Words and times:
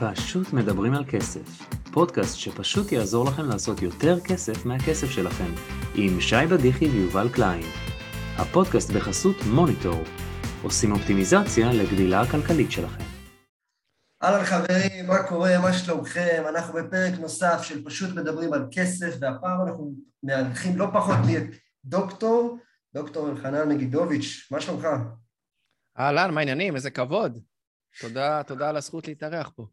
פשוט 0.00 0.52
מדברים 0.52 0.94
על 0.94 1.04
כסף. 1.04 1.70
פודקאסט 1.92 2.38
שפשוט 2.38 2.92
יעזור 2.92 3.24
לכם 3.24 3.42
לעשות 3.42 3.82
יותר 3.82 4.20
כסף 4.20 4.66
מהכסף 4.66 5.06
שלכם. 5.10 5.52
עם 5.94 6.20
שי 6.20 6.46
בדיחי 6.50 6.88
ויובל 6.88 7.28
קליין. 7.34 7.62
הפודקאסט 8.36 8.90
בחסות 8.90 9.36
מוניטור. 9.54 10.02
עושים 10.62 10.92
אופטימיזציה 10.92 11.72
לגדילה 11.72 12.20
הכלכלית 12.20 12.72
שלכם. 12.72 13.04
אהלן 14.22 14.44
חברים, 14.44 15.06
מה 15.06 15.22
קורה? 15.28 15.58
מה 15.62 15.72
שלומכם? 15.72 16.42
אנחנו 16.48 16.74
בפרק 16.74 17.18
נוסף 17.20 17.62
של 17.62 17.84
פשוט 17.84 18.16
מדברים 18.16 18.52
על 18.52 18.66
כסף, 18.72 19.16
והפעם 19.20 19.68
אנחנו 19.68 19.94
מארחים 20.22 20.78
לא 20.78 20.86
פחות 20.92 21.16
מדוקטור, 21.84 22.58
דוקטור 22.94 23.30
אלחנן 23.30 23.68
מגידוביץ', 23.68 24.48
מה 24.50 24.60
שלומך? 24.60 24.86
אהלן, 25.98 26.34
מה 26.34 26.40
העניינים? 26.40 26.74
איזה 26.76 26.90
כבוד. 26.90 27.38
תודה, 28.00 28.42
תודה 28.42 28.68
על 28.68 28.76
הזכות 28.76 29.08
להתארח 29.08 29.52
פה. 29.56 29.66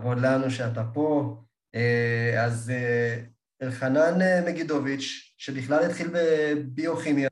כבוד 0.00 0.18
לנו 0.18 0.50
שאתה 0.50 0.84
פה. 0.94 1.36
אה, 1.74 2.44
אז 2.44 2.70
אה, 2.70 3.22
אלחנן 3.62 4.22
אה, 4.22 4.42
מגידוביץ', 4.46 5.34
שבכלל 5.38 5.84
התחיל 5.84 6.10
בביוכימיה, 6.12 7.28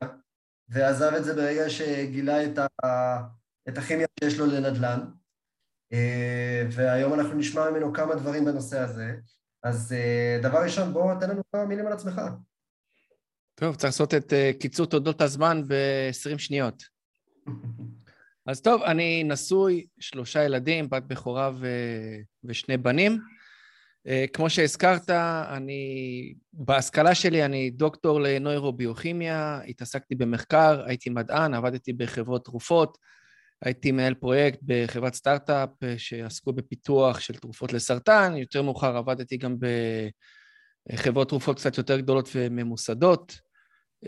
ועזב 0.69 1.13
את 1.15 1.25
זה 1.25 1.35
ברגע 1.35 1.71
שגילה 1.71 2.45
את, 2.45 2.59
ה, 2.59 2.67
את 3.69 3.79
הכימיה 3.79 4.07
שיש 4.21 4.39
לו 4.39 4.47
לנדל"ן, 4.47 5.01
והיום 6.73 7.15
אנחנו 7.15 7.35
נשמע 7.35 7.71
ממנו 7.71 7.93
כמה 7.93 8.15
דברים 8.15 8.45
בנושא 8.45 8.79
הזה. 8.79 9.17
אז 9.63 9.95
דבר 10.43 10.63
ראשון, 10.63 10.93
בוא 10.93 11.15
תן 11.21 11.31
לנו 11.31 11.43
כמה 11.53 11.65
מילים 11.65 11.87
על 11.87 11.93
עצמך. 11.93 12.21
טוב, 13.55 13.75
צריך 13.75 13.85
לעשות 13.85 14.15
את 14.15 14.33
קיצור 14.61 14.87
תולדות 14.87 15.21
הזמן 15.21 15.63
ב-20 15.69 16.39
שניות. 16.39 16.83
אז 18.47 18.61
טוב, 18.61 18.83
אני 18.83 19.25
נשוי, 19.25 19.87
שלושה 20.01 20.45
ילדים, 20.45 20.91
בת 20.91 21.03
בכורה 21.03 21.51
ו... 21.61 21.69
ושני 22.45 22.77
בנים. 22.77 23.19
אה, 24.07 24.25
כמו 24.33 24.51
שהזכרת, 24.51 25.11
אני, 25.51 26.35
בהשכלה 26.53 27.15
שלי 27.15 27.45
אני 27.45 27.71
דוקטור 27.71 28.21
לנוירוביוכימיה, 28.21 29.61
התעסקתי 29.69 30.15
במחקר, 30.15 30.83
הייתי 30.87 31.11
מדען, 31.11 31.55
עבדתי 31.55 31.93
בחברות 31.93 32.45
תרופות, 32.45 32.99
הייתי 33.63 33.93
מנהל 33.93 34.15
פרויקט 34.15 34.59
בחברת 34.63 35.15
סטארט-אפ 35.15 35.71
אה, 35.83 35.95
שעסקו 35.99 36.53
בפיתוח 36.53 37.21
של 37.21 37.35
תרופות 37.35 37.73
לסרטן, 37.73 38.37
יותר 38.37 38.63
מאוחר 38.63 38.97
עבדתי 38.97 39.37
גם 39.37 39.57
בחברות 40.93 41.29
תרופות 41.29 41.57
קצת 41.57 41.79
יותר 41.79 42.01
גדולות 42.01 42.29
וממוסדות. 42.35 43.41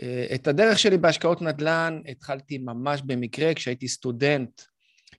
אה, 0.01 0.27
את 0.35 0.47
הדרך 0.47 0.79
שלי 0.79 0.97
בהשקעות 0.97 1.41
נדל"ן 1.41 2.01
התחלתי 2.07 2.57
ממש 2.57 3.01
במקרה 3.05 3.53
כשהייתי 3.53 3.87
סטודנט, 3.87 4.61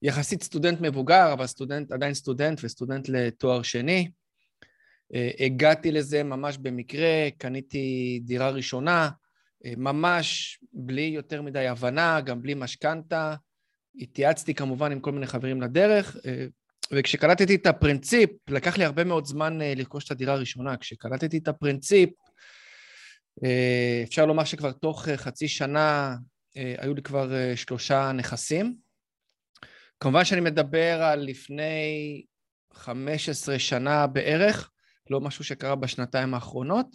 יחסית 0.03 0.43
סטודנט 0.43 0.81
מבוגר, 0.81 1.33
אבל 1.33 1.47
סטודנט, 1.47 1.93
עדיין 1.93 2.15
סטודנט 2.15 2.61
וסטודנט 2.65 3.09
לתואר 3.09 3.63
שני. 3.63 4.11
אה, 5.15 5.31
הגעתי 5.41 5.93
לזה 5.93 6.23
ממש 6.23 6.59
במקרה, 6.59 7.29
קניתי 7.39 8.21
דירה 8.25 8.51
ראשונה, 8.51 9.11
אה, 9.65 9.73
ממש 9.77 10.59
בלי 10.73 11.11
יותר 11.15 11.43
מדי 11.43 11.67
הבנה, 11.67 12.21
גם 12.21 12.43
בלי 12.43 12.55
משכנתה. 12.55 13.35
התייעצתי 14.01 14.55
כמובן 14.55 14.93
עם 14.93 15.01
כל 15.01 15.13
מיני 15.13 15.27
חברים 15.27 15.63
לדרך, 15.63 16.17
וכשקלטתי 16.93 17.55
את 17.55 17.67
הפרינציפ, 17.67 18.31
לקח 18.49 18.79
לי 18.79 18.85
הרבה 18.85 19.05
מאוד 19.05 19.27
זמן 19.27 19.59
לרכוש 19.63 20.05
את 20.05 20.11
הדירה 20.11 20.35
הראשונה. 20.35 20.77
כשקלטתי 20.77 21.39
את 21.39 21.49
הפרינציפ, 21.49 22.11
אפשר 24.05 24.27
לומר 24.27 24.45
שכבר 24.45 24.73
תוך 24.73 25.09
אה, 25.09 25.17
חצי 25.17 25.49
שנה 25.49 26.17
אה, 26.57 26.75
היו 26.79 26.95
לי 26.95 27.03
כבר 27.03 27.31
שלושה 27.57 28.13
נכסים. 28.13 28.77
כמובן 30.01 30.25
שאני 30.25 30.41
מדבר 30.41 31.03
על 31.03 31.21
לפני 31.21 32.23
15 32.73 33.59
שנה 33.59 34.07
בערך, 34.07 34.71
לא 35.11 35.21
משהו 35.21 35.45
שקרה 35.45 35.75
בשנתיים 35.75 36.35
האחרונות. 36.35 36.87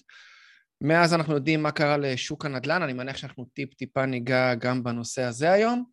מאז 0.82 1.14
אנחנו 1.14 1.34
יודעים 1.34 1.64
מה 1.64 1.72
קרה 1.72 1.98
לשוק 1.98 2.46
הנדל"ן, 2.46 2.82
אני 2.82 2.94
מניח 2.94 3.18
שאנחנו 3.18 3.46
טיפ-טיפה 3.46 4.06
ניגע 4.06 4.56
גם 4.56 4.84
בנושא 4.84 5.22
הזה 5.22 5.52
היום. 5.52 5.84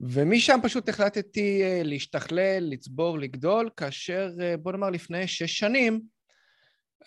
ומשם 0.00 0.60
פשוט 0.62 0.88
החלטתי 0.88 1.62
להשתכלל, 1.84 2.58
לצבור, 2.60 3.18
לגדול, 3.18 3.70
כאשר 3.76 4.30
בוא 4.62 4.72
נאמר 4.72 4.90
לפני 4.90 5.28
שש 5.28 5.58
שנים 5.58 6.02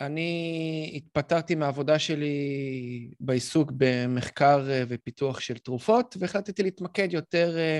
אני 0.01 0.91
התפטרתי 0.95 1.55
מהעבודה 1.55 1.99
שלי 1.99 3.09
בעיסוק 3.19 3.71
במחקר 3.77 4.67
אה, 4.69 4.83
ופיתוח 4.87 5.39
של 5.39 5.57
תרופות, 5.57 6.17
והחלטתי 6.19 6.63
להתמקד 6.63 7.13
יותר 7.13 7.57
אה, 7.57 7.79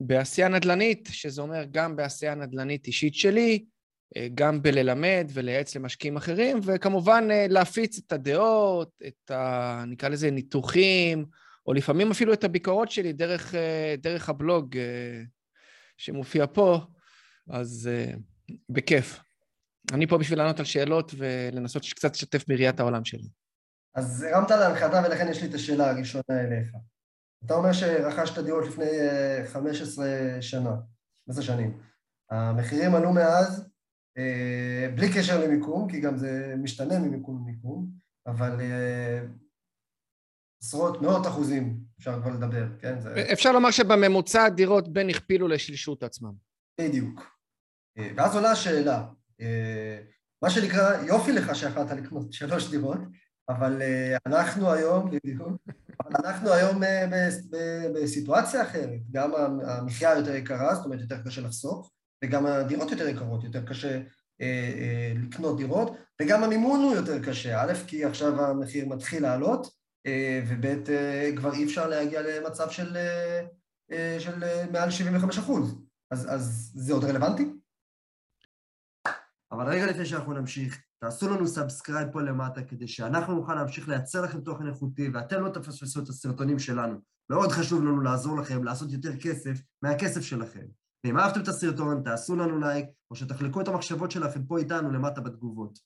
בעשייה 0.00 0.48
נדל"נית, 0.48 1.08
שזה 1.12 1.42
אומר 1.42 1.64
גם 1.70 1.96
בעשייה 1.96 2.34
נדל"נית 2.34 2.86
אישית 2.86 3.14
שלי, 3.14 3.64
אה, 4.16 4.28
גם 4.34 4.62
בללמד 4.62 5.30
ולייעץ 5.32 5.76
למשקיעים 5.76 6.16
אחרים, 6.16 6.60
וכמובן 6.62 7.28
להפיץ 7.48 7.98
את 7.98 8.12
הדעות, 8.12 8.90
את 9.06 9.30
ה... 9.30 9.84
נקרא 9.86 10.08
לזה 10.08 10.30
ניתוחים, 10.30 11.24
או 11.66 11.72
לפעמים 11.72 12.10
אפילו 12.10 12.32
את 12.32 12.44
הביקורות 12.44 12.90
שלי 12.90 13.12
דרך, 13.12 13.54
דרך 13.98 14.28
הבלוג 14.28 14.76
שמופיע 15.96 16.46
פה, 16.52 16.80
אז 17.48 17.90
בכיף. 18.68 19.27
אני 19.94 20.06
פה 20.06 20.18
בשביל 20.18 20.38
לענות 20.38 20.58
על 20.58 20.64
שאלות 20.64 21.12
ולנסות 21.18 21.82
קצת 21.94 22.14
לשתף 22.14 22.48
בראיית 22.48 22.80
העולם 22.80 23.04
שלי. 23.04 23.28
אז 23.94 24.22
הרמת 24.22 24.50
להנחתה 24.50 25.02
ולכן 25.04 25.28
יש 25.30 25.42
לי 25.42 25.48
את 25.48 25.54
השאלה 25.54 25.90
הראשונה 25.90 26.22
אליך. 26.30 26.68
אתה 27.46 27.54
אומר 27.54 27.72
שרכשת 27.72 28.38
דירות 28.38 28.66
לפני 28.66 28.86
15 29.46 30.06
אה, 30.06 30.42
שנה, 30.42 30.76
15 31.26 31.44
שנים. 31.44 31.80
המחירים 32.30 32.94
עלו 32.94 33.12
מאז, 33.12 33.68
אה, 34.18 34.88
בלי 34.94 35.06
קשר 35.16 35.44
למיקום, 35.44 35.90
כי 35.90 36.00
גם 36.00 36.16
זה 36.16 36.54
משתנה 36.58 36.98
ממיקום 36.98 37.38
למיקום, 37.42 37.90
אבל 38.26 38.60
אה, 38.60 39.20
עשרות, 40.62 41.02
מאות 41.02 41.26
אחוזים 41.26 41.80
אפשר 41.98 42.20
כבר 42.22 42.30
לדבר, 42.30 42.66
כן? 42.80 43.00
זה... 43.00 43.26
אפשר 43.32 43.52
לומר 43.52 43.70
שבממוצע 43.70 44.44
הדירות 44.44 44.92
בין 44.92 45.10
הכפילו 45.10 45.48
לשלישו 45.48 45.94
את 45.94 46.02
עצמם. 46.02 46.32
בדיוק. 46.80 47.38
ואז 48.16 48.34
עולה 48.34 48.50
השאלה, 48.50 49.06
מה 50.42 50.50
שנקרא, 50.50 51.02
יופי 51.02 51.32
לך 51.32 51.56
שיכולת 51.56 51.90
לקנות 51.90 52.32
שלוש 52.32 52.70
דירות, 52.70 52.98
אבל 53.48 53.82
אה, 53.82 54.16
אנחנו 54.26 54.72
היום, 54.72 55.10
בדיוק, 55.10 55.48
אנחנו 56.24 56.52
היום 56.52 56.82
אה, 56.84 57.28
בסיטואציה 57.94 58.62
אחרת. 58.62 59.00
גם 59.10 59.32
המחיה 59.66 60.14
יותר 60.18 60.34
יקרה, 60.34 60.74
זאת 60.74 60.84
אומרת, 60.84 61.00
יותר 61.00 61.22
קשה 61.24 61.40
לחסוך, 61.40 61.92
וגם 62.24 62.46
הדירות 62.46 62.90
יותר 62.90 63.08
יקרות, 63.08 63.44
יותר 63.44 63.64
קשה 63.64 64.00
לקנות 65.14 65.56
דירות, 65.56 65.96
וגם 66.22 66.44
המימון 66.44 66.80
הוא 66.80 66.94
יותר 66.94 67.24
קשה. 67.24 67.62
א', 67.62 67.72
כי 67.86 68.04
עכשיו 68.04 68.44
המחיר 68.44 68.88
מתחיל 68.88 69.22
לעלות, 69.22 69.66
וב', 70.48 70.66
כבר 71.36 71.52
אי 71.52 71.64
אפשר 71.64 71.88
להגיע 71.88 72.22
למצב 72.22 72.70
של, 72.70 72.96
של 74.18 74.44
מעל 74.72 74.90
75 74.90 75.38
אחוז. 75.38 75.74
אז, 76.10 76.26
אז 76.34 76.72
זה 76.74 76.92
עוד 76.92 77.04
רלוונטי? 77.04 77.57
אבל 79.52 79.68
רגע 79.68 79.86
לפני 79.86 80.06
שאנחנו 80.06 80.32
נמשיך, 80.32 80.82
תעשו 80.98 81.28
לנו 81.28 81.46
subscribe 81.46 82.08
פה 82.12 82.22
למטה 82.22 82.62
כדי 82.62 82.88
שאנחנו 82.88 83.34
נוכל 83.34 83.54
להמשיך 83.54 83.88
לייצר 83.88 84.22
לכם 84.22 84.40
תוכן 84.40 84.68
איכותי 84.68 85.08
ואתם 85.14 85.42
לא 85.42 85.48
תפספסו 85.48 86.02
את 86.02 86.08
הסרטונים 86.08 86.58
שלנו. 86.58 86.98
מאוד 87.30 87.52
חשוב 87.52 87.84
לנו 87.84 88.00
לעזור 88.00 88.38
לכם 88.38 88.64
לעשות 88.64 88.92
יותר 88.92 89.16
כסף 89.16 89.62
מהכסף 89.82 90.20
שלכם. 90.20 90.64
ואם 91.04 91.18
אהבתם 91.18 91.40
את 91.42 91.48
הסרטון, 91.48 92.02
תעשו 92.04 92.36
לנו 92.36 92.58
לייק, 92.58 92.86
או 93.10 93.16
שתחלקו 93.16 93.60
את 93.60 93.68
המחשבות 93.68 94.10
שלכם 94.10 94.44
פה 94.44 94.58
איתנו 94.58 94.90
למטה 94.90 95.20
בתגובות. 95.20 95.78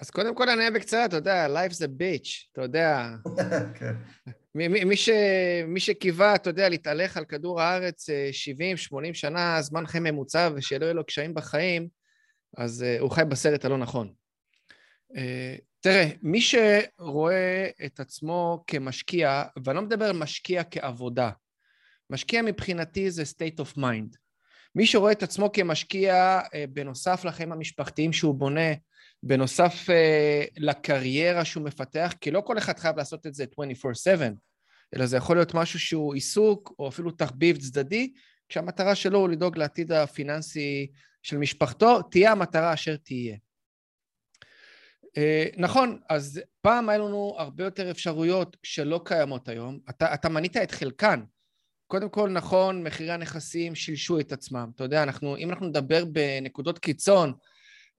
אז 0.00 0.10
קודם 0.10 0.34
כל 0.34 0.48
אני 0.48 0.58
אהיה 0.58 0.70
בקצרה, 0.70 1.04
אתה 1.04 1.16
יודע, 1.16 1.46
life 1.46 1.72
זה 1.72 1.88
ביץ', 1.88 2.48
אתה 2.52 2.62
יודע. 2.62 3.08
כן. 3.78 3.94
מי, 4.54 4.68
מי, 4.68 4.96
ש, 4.96 5.08
מי 5.66 5.80
שקיווה, 5.80 6.34
אתה 6.34 6.50
יודע, 6.50 6.68
להתהלך 6.68 7.16
על 7.16 7.24
כדור 7.24 7.60
הארץ 7.60 8.10
70-80 8.10 8.12
אה, 9.06 9.14
שנה, 9.14 9.62
זמן 9.62 9.86
חיים 9.86 10.04
ממוצע, 10.04 10.50
ושלא 10.54 10.84
יהיו 10.84 10.94
לו 10.94 11.06
קשיים 11.06 11.34
בחיים, 11.34 11.88
אז 12.56 12.84
uh, 12.84 13.00
הוא 13.00 13.10
חי 13.10 13.22
בסרט 13.28 13.64
הלא 13.64 13.78
נכון. 13.78 14.12
Uh, 15.12 15.16
תראה, 15.80 16.08
מי 16.22 16.40
שרואה 16.40 17.68
את 17.86 18.00
עצמו 18.00 18.64
כמשקיע, 18.66 19.44
ואני 19.64 19.76
לא 19.76 19.82
מדבר 19.82 20.04
על 20.04 20.16
משקיע 20.16 20.62
כעבודה, 20.70 21.30
משקיע 22.10 22.42
מבחינתי 22.42 23.10
זה 23.10 23.22
state 23.22 23.60
of 23.60 23.78
mind. 23.78 24.16
מי 24.74 24.86
שרואה 24.86 25.12
את 25.12 25.22
עצמו 25.22 25.52
כמשקיע 25.52 26.40
uh, 26.44 26.50
בנוסף 26.68 27.24
לחיים 27.24 27.52
המשפחתיים 27.52 28.12
שהוא 28.12 28.34
בונה, 28.34 28.70
בנוסף 29.22 29.86
uh, 29.86 30.52
לקריירה 30.56 31.44
שהוא 31.44 31.64
מפתח, 31.64 32.14
כי 32.20 32.30
לא 32.30 32.40
כל 32.40 32.58
אחד 32.58 32.78
חייב 32.78 32.96
לעשות 32.96 33.26
את 33.26 33.34
זה 33.34 33.44
24/7, 33.44 34.22
אלא 34.96 35.06
זה 35.06 35.16
יכול 35.16 35.36
להיות 35.36 35.54
משהו 35.54 35.80
שהוא 35.80 36.14
עיסוק, 36.14 36.74
או 36.78 36.88
אפילו 36.88 37.10
תחביב 37.10 37.56
צדדי, 37.56 38.12
כשהמטרה 38.48 38.94
שלו 38.94 39.18
הוא 39.18 39.28
לדאוג 39.28 39.58
לעתיד 39.58 39.92
הפיננסי 39.92 40.90
של 41.22 41.38
משפחתו, 41.38 42.02
תהיה 42.02 42.32
המטרה 42.32 42.74
אשר 42.74 42.96
תהיה. 42.96 43.36
Uh, 45.06 45.54
נכון, 45.56 46.00
אז 46.08 46.40
פעם 46.60 46.88
היה 46.88 46.98
לנו 46.98 47.34
הרבה 47.38 47.64
יותר 47.64 47.90
אפשרויות 47.90 48.56
שלא 48.62 49.00
קיימות 49.04 49.48
היום. 49.48 49.78
אתה, 49.90 50.14
אתה 50.14 50.28
מנית 50.28 50.56
את 50.56 50.70
חלקן, 50.70 51.20
קודם 51.86 52.08
כל, 52.08 52.30
נכון, 52.30 52.82
מחירי 52.82 53.10
הנכסים 53.10 53.74
שילשו 53.74 54.20
את 54.20 54.32
עצמם. 54.32 54.70
אתה 54.74 54.84
יודע, 54.84 55.02
אנחנו, 55.02 55.36
אם 55.36 55.50
אנחנו 55.50 55.66
נדבר 55.66 56.04
בנקודות 56.04 56.78
קיצון, 56.78 57.32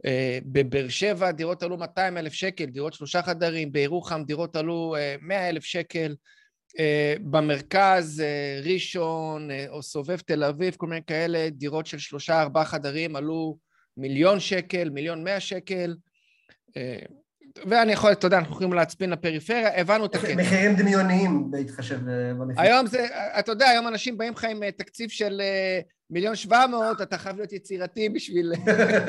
אה, 0.06 0.39
בבאר 0.45 0.89
שבע 0.89 1.31
דירות 1.31 1.63
עלו 1.63 1.77
200 1.77 2.18
אלף 2.18 2.33
שקל, 2.33 2.65
דירות 2.65 2.94
שלושה 2.94 3.22
חדרים, 3.22 3.72
בירוחם 3.72 4.24
דירות 4.24 4.56
עלו 4.56 4.95
100 5.22 5.38
אה, 5.38 5.50
אלף 5.50 5.63
שקל, 5.63 6.12
אה, 6.12 6.15
במרכז, 7.21 8.24
ראשון 8.63 9.50
או 9.69 9.83
סובב 9.83 10.18
תל 10.18 10.44
אביב, 10.44 10.75
כל 10.77 10.88
מיני 10.88 11.01
כאלה, 11.07 11.50
דירות 11.50 11.86
של 11.86 11.98
שלושה 11.98 12.42
ארבעה 12.42 12.66
חדרים 12.66 13.16
עלו 13.16 13.57
מיליון 13.98 14.39
שקל, 14.39 14.89
מיליון 14.89 15.24
מאה 15.24 15.39
שקל. 15.39 15.95
ואני 17.66 17.92
יכול, 17.92 18.12
אתה 18.12 18.27
יודע, 18.27 18.38
אנחנו 18.38 18.54
יכולים 18.54 18.74
להצפין 18.74 19.10
לפריפריה, 19.10 19.80
הבנו 19.80 20.06
את 20.06 20.16
הקטע. 20.16 20.36
מחירים 20.36 20.75
דמיוניים 20.75 21.51
בהתחשב 21.51 22.00
במחיר. 22.39 22.62
היום 22.62 22.88
זה, 22.88 23.07
אתה 23.39 23.51
יודע, 23.51 23.68
היום 23.69 23.88
אנשים 23.88 24.18
באים 24.18 24.33
לך 24.33 24.44
עם 24.44 24.72
תקציב 24.72 25.10
של 25.10 25.42
מיליון 26.10 26.36
שבע 26.36 26.68
מאות, 26.68 27.01
אתה 27.01 27.18
חייב 27.18 27.36
להיות 27.36 27.54
יצירתי 27.54 28.10
בשביל, 28.10 28.54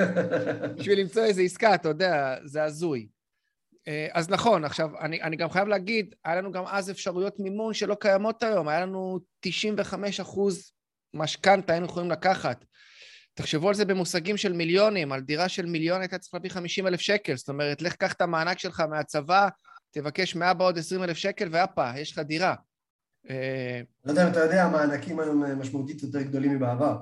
בשביל 0.77 1.01
למצוא 1.01 1.23
איזו 1.23 1.43
עסקה, 1.43 1.75
אתה 1.75 1.89
יודע, 1.89 2.37
זה 2.45 2.65
הזוי. 2.65 3.07
אה, 3.89 4.09
אז 4.13 4.31
נכון, 4.31 4.65
עכשיו, 4.65 4.91
אני, 5.01 5.23
אני 5.23 5.37
גם 5.37 5.51
חייב 5.51 5.69
להגיד, 5.69 6.15
היה 6.25 6.37
לנו 6.37 6.53
גם 6.53 6.65
אז 6.67 6.91
אפשרויות 6.91 7.41
מימון 7.41 7.75
שלא 7.75 7.95
קיימות 7.95 8.43
היום, 8.43 8.69
היה 8.69 8.81
לנו 8.81 9.19
95 9.41 10.21
אחוז 10.21 10.73
משכנתה, 11.15 11.73
היינו 11.73 11.87
יכולים 11.87 12.11
לקחת. 12.11 12.65
תחשבו 13.35 13.69
על 13.69 13.75
זה 13.75 13.85
במושגים 13.85 14.37
של 14.37 14.53
מיליונים, 14.53 15.13
על 15.13 15.21
דירה 15.21 15.49
של 15.49 15.67
מיליון 15.67 16.01
הייתה 16.01 16.19
צריך 16.19 16.35
להביא 16.35 16.51
50 16.51 16.87
אלף 16.87 17.01
שקל, 17.01 17.37
זאת 17.37 17.49
אומרת, 17.49 17.83
לך 17.83 17.95
קח 17.97 18.13
את 18.13 18.21
המענק 18.21 18.59
שלך 18.59 18.81
מהצבא, 18.81 19.49
תבקש 19.91 20.37
100 20.37 20.55
בעוד 20.55 20.79
20 20.79 21.03
אלף 21.03 21.17
שקל, 21.17 21.49
והפה, 21.53 21.91
יש 21.99 22.13
לך 22.13 22.19
דירה. 22.19 22.55
אה, 23.31 23.81
לא 24.05 24.11
יודע 24.11 24.27
אם 24.27 24.33
אתה 24.33 24.41
יודע, 24.41 24.65
המענקים 24.65 25.21
היום 25.21 25.45
משמעותית 25.45 26.03
יותר 26.03 26.23
גדולים 26.23 26.57
מבעבר. 26.57 26.97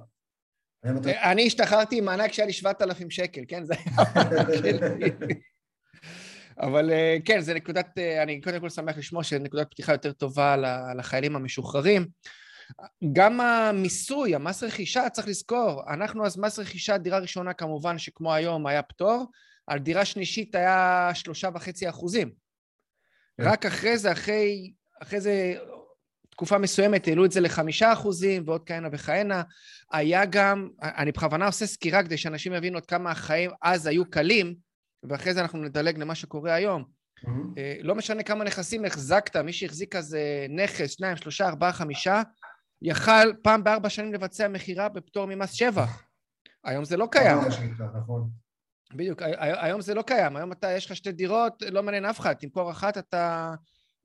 אה, 0.85 1.33
אני 1.33 1.47
השתחררתי 1.47 1.99
עם 1.99 2.05
מענק 2.05 2.33
שהיה 2.33 2.47
לי 2.47 2.53
7,000 2.53 3.11
שקל, 3.11 3.41
כן? 3.49 3.65
זה 3.65 3.75
היה 3.75 3.85
אבל 6.61 6.91
כן, 7.25 7.41
זה 7.41 7.55
נקודת, 7.55 7.99
אני 8.23 8.41
קודם 8.41 8.61
כל 8.61 8.71
שמח 8.71 8.99
לשמוע 8.99 9.25
שנקודת 9.25 9.71
פתיחה 9.71 9.93
יותר 9.93 10.13
טובה 10.13 10.57
לחיילים 10.97 11.37
המשוחררים. 11.37 12.07
גם 13.13 13.41
המיסוי, 13.41 14.35
המס 14.35 14.63
רכישה, 14.63 15.09
צריך 15.09 15.29
לזכור, 15.29 15.83
אנחנו 15.93 16.27
אז 16.27 16.39
מס 16.39 16.59
רכישה, 16.59 16.99
דירה 16.99 17.19
ראשונה 17.19 17.53
כמובן 17.53 17.99
שכמו 17.99 18.35
היום 18.35 18.67
היה 18.67 18.83
פטור, 18.83 19.27
על 19.67 19.79
דירה 19.79 20.05
שלישית 20.05 20.55
היה 20.55 21.11
שלושה 21.15 21.49
וחצי 21.55 21.89
אחוזים. 21.89 22.31
כן. 23.37 23.43
רק 23.49 23.67
אחרי 23.67 23.99
זה, 23.99 24.13
אחרי, 24.13 24.73
אחרי 25.03 25.21
זה 25.21 25.55
תקופה 26.31 26.59
מסוימת 26.59 27.09
העלו 27.09 27.25
את 27.25 27.33
זה 27.33 27.41
לחמישה 27.41 27.93
אחוזים 27.93 28.43
ועוד 28.47 28.63
כהנה 28.67 28.89
וכהנה. 28.93 29.43
היה 29.93 30.25
גם, 30.25 30.69
אני 30.83 31.13
בכוונה 31.13 31.47
עושה 31.47 31.67
סקירה 31.67 32.03
כדי 32.03 32.17
שאנשים 32.17 32.53
יבינו 32.53 32.79
עד 32.79 32.87
כמה 32.87 33.11
החיים 33.11 33.51
אז 33.63 33.87
היו 33.87 34.11
קלים, 34.11 34.68
ואחרי 35.03 35.35
זה 35.35 35.41
אנחנו 35.41 35.59
נדלג 35.59 35.99
למה 35.99 36.15
שקורה 36.15 36.55
היום. 36.55 36.85
Mm-hmm. 37.19 37.61
לא 37.83 37.95
משנה 37.95 38.23
כמה 38.23 38.45
נכסים 38.45 38.85
החזקת, 38.85 39.37
מי 39.37 39.53
שהחזיק 39.53 39.97
אז 39.97 40.17
נכס, 40.49 40.91
שניים, 40.91 41.17
שלושה, 41.17 41.49
ארבעה, 41.49 41.73
חמישה, 41.73 42.23
יכל 42.83 43.35
פעם 43.43 43.65
בארבע 43.65 43.89
שנים 43.89 44.15
לבצע 44.15 44.49
מכירה 44.49 44.89
בפטור 44.89 45.27
ממס 45.27 45.53
שבח. 45.53 46.03
היום 46.65 46.85
זה 46.85 46.97
לא 46.97 47.09
קיים. 47.11 47.39
נכון. 48.01 48.31
בדיוק, 48.95 49.23
היום 49.39 49.81
זה 49.81 49.95
לא 49.95 50.03
קיים. 50.03 50.37
היום 50.37 50.53
אתה, 50.53 50.73
יש 50.73 50.87
לך 50.87 50.97
שתי 50.97 51.13
דירות, 51.13 51.63
לא 51.71 51.83
מעניין 51.83 52.05
אף 52.05 52.21
אחד. 52.21 52.33
תמכור 52.33 52.71
אחת, 52.71 52.99
אתה 52.99 53.55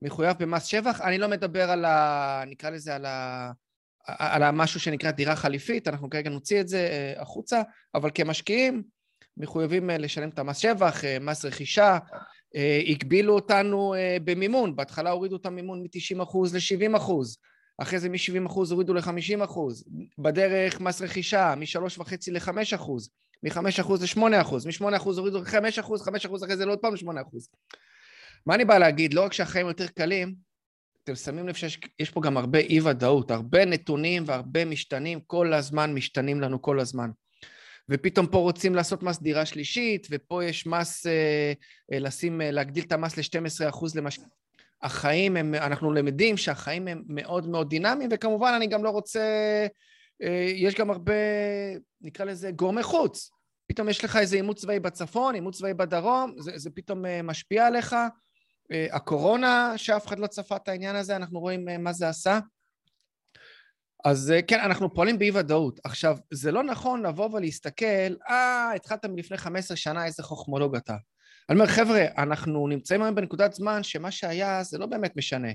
מחויב 0.02 0.36
במס 0.38 0.64
שבח. 0.64 1.00
אני 1.00 1.18
לא 1.18 1.28
מדבר 1.28 1.70
על 1.70 1.84
ה... 1.84 2.42
נקרא 2.46 2.70
לזה 2.70 2.94
על 2.94 3.06
ה... 3.06 3.50
על 4.06 4.42
המשהו 4.42 4.80
שנקרא 4.80 5.10
דירה 5.10 5.36
חליפית, 5.36 5.88
אנחנו 5.88 6.10
כרגע 6.10 6.30
נוציא 6.30 6.60
את 6.60 6.68
זה 6.68 6.78
אה, 6.78 7.22
החוצה, 7.22 7.62
אבל 7.94 8.10
כמשקיעים 8.14 8.82
מחויבים 9.36 9.90
אה, 9.90 9.98
לשלם 9.98 10.28
את 10.28 10.38
המס 10.38 10.58
שבח, 10.58 11.04
אה, 11.04 11.18
מס 11.20 11.44
רכישה, 11.44 11.98
הגבילו 12.86 13.34
אותנו 13.34 13.94
במימון, 14.24 14.76
בהתחלה 14.76 15.10
הורידו 15.10 15.36
את 15.36 15.46
המימון 15.46 15.82
מ-90% 15.82 16.38
ל-70%, 16.54 17.12
אחרי 17.78 17.98
זה 17.98 18.08
מ-70% 18.08 18.54
הורידו 18.70 18.94
ל-50%, 18.94 19.58
בדרך 20.18 20.80
מס 20.80 21.02
רכישה 21.02 21.54
מ-3.5% 21.54 22.14
ל-5%, 22.28 22.90
מ-5% 23.42 23.92
ל-8%, 24.00 24.54
מ-8% 24.66 25.04
הורידו 25.04 25.40
ל-5%, 25.40 25.78
5% 25.80 26.44
אחרי 26.44 26.56
זה 26.56 26.66
לעוד 26.66 26.78
פעם 26.78 26.94
8%. 26.94 26.96
מה 28.46 28.54
אני 28.54 28.64
בא 28.64 28.78
להגיד? 28.78 29.14
לא 29.14 29.24
רק 29.24 29.32
שהחיים 29.32 29.66
יותר 29.66 29.86
קלים, 29.86 30.34
אתם 31.04 31.14
שמים 31.14 31.48
לב 31.48 31.54
שיש 31.54 32.10
פה 32.10 32.20
גם 32.20 32.36
הרבה 32.36 32.58
אי-ודאות, 32.58 33.30
הרבה 33.30 33.64
נתונים 33.64 34.22
והרבה 34.26 34.64
משתנים, 34.64 35.20
כל 35.20 35.52
הזמן 35.52 35.94
משתנים 35.94 36.40
לנו 36.40 36.62
כל 36.62 36.80
הזמן. 36.80 37.10
ופתאום 37.88 38.26
פה 38.26 38.38
רוצים 38.38 38.74
לעשות 38.74 39.02
מס 39.02 39.18
דירה 39.18 39.46
שלישית, 39.46 40.06
ופה 40.10 40.44
יש 40.44 40.66
מס, 40.66 41.06
אה, 41.06 41.52
אה, 41.92 41.98
לשים, 41.98 42.40
אה, 42.40 42.50
להגדיל 42.50 42.84
את 42.84 42.92
המס 42.92 43.16
ל-12% 43.16 43.86
למש... 43.94 44.18
החיים 44.82 45.36
הם, 45.36 45.54
אנחנו 45.54 45.92
למדים 45.92 46.36
שהחיים 46.36 46.88
הם 46.88 47.02
מאוד 47.08 47.48
מאוד 47.48 47.70
דינמיים, 47.70 48.10
וכמובן 48.12 48.52
אני 48.56 48.66
גם 48.66 48.84
לא 48.84 48.90
רוצה, 48.90 49.20
אה, 50.22 50.52
יש 50.54 50.74
גם 50.74 50.90
הרבה, 50.90 51.12
נקרא 52.00 52.24
לזה 52.24 52.50
גורמי 52.50 52.82
חוץ. 52.82 53.30
פתאום 53.66 53.88
יש 53.88 54.04
לך 54.04 54.16
איזה 54.16 54.36
עימות 54.36 54.56
צבאי 54.56 54.80
בצפון, 54.80 55.34
עימות 55.34 55.54
צבאי 55.54 55.74
בדרום, 55.74 56.34
זה, 56.38 56.52
זה 56.54 56.70
פתאום 56.70 57.06
אה, 57.06 57.22
משפיע 57.22 57.66
עליך. 57.66 57.96
אה, 58.72 58.86
הקורונה, 58.92 59.72
שאף 59.76 60.06
אחד 60.06 60.18
לא 60.18 60.26
צפה 60.26 60.56
את 60.56 60.68
העניין 60.68 60.96
הזה, 60.96 61.16
אנחנו 61.16 61.40
רואים 61.40 61.68
אה, 61.68 61.78
מה 61.78 61.92
זה 61.92 62.08
עשה. 62.08 62.38
אז 64.04 64.30
אה, 64.30 64.42
כן, 64.42 64.60
אנחנו 64.60 64.94
פועלים 64.94 65.18
באי 65.18 65.30
ודאות. 65.30 65.80
עכשיו, 65.84 66.16
זה 66.32 66.52
לא 66.52 66.62
נכון 66.62 67.06
לבוא 67.06 67.28
ולהסתכל, 67.32 68.14
אה, 68.30 68.72
התחלת 68.76 69.04
מלפני 69.04 69.36
15 69.36 69.76
שנה, 69.76 70.06
איזה 70.06 70.22
חוכמולוג 70.22 70.76
אתה. 70.76 70.96
אני 71.50 71.58
אומר, 71.58 71.70
חבר'ה, 71.70 72.04
אנחנו 72.18 72.68
נמצאים 72.68 73.02
היום 73.02 73.14
בנקודת 73.14 73.52
זמן 73.52 73.82
שמה 73.82 74.10
שהיה 74.10 74.62
זה 74.62 74.78
לא 74.78 74.86
באמת 74.86 75.16
משנה. 75.16 75.48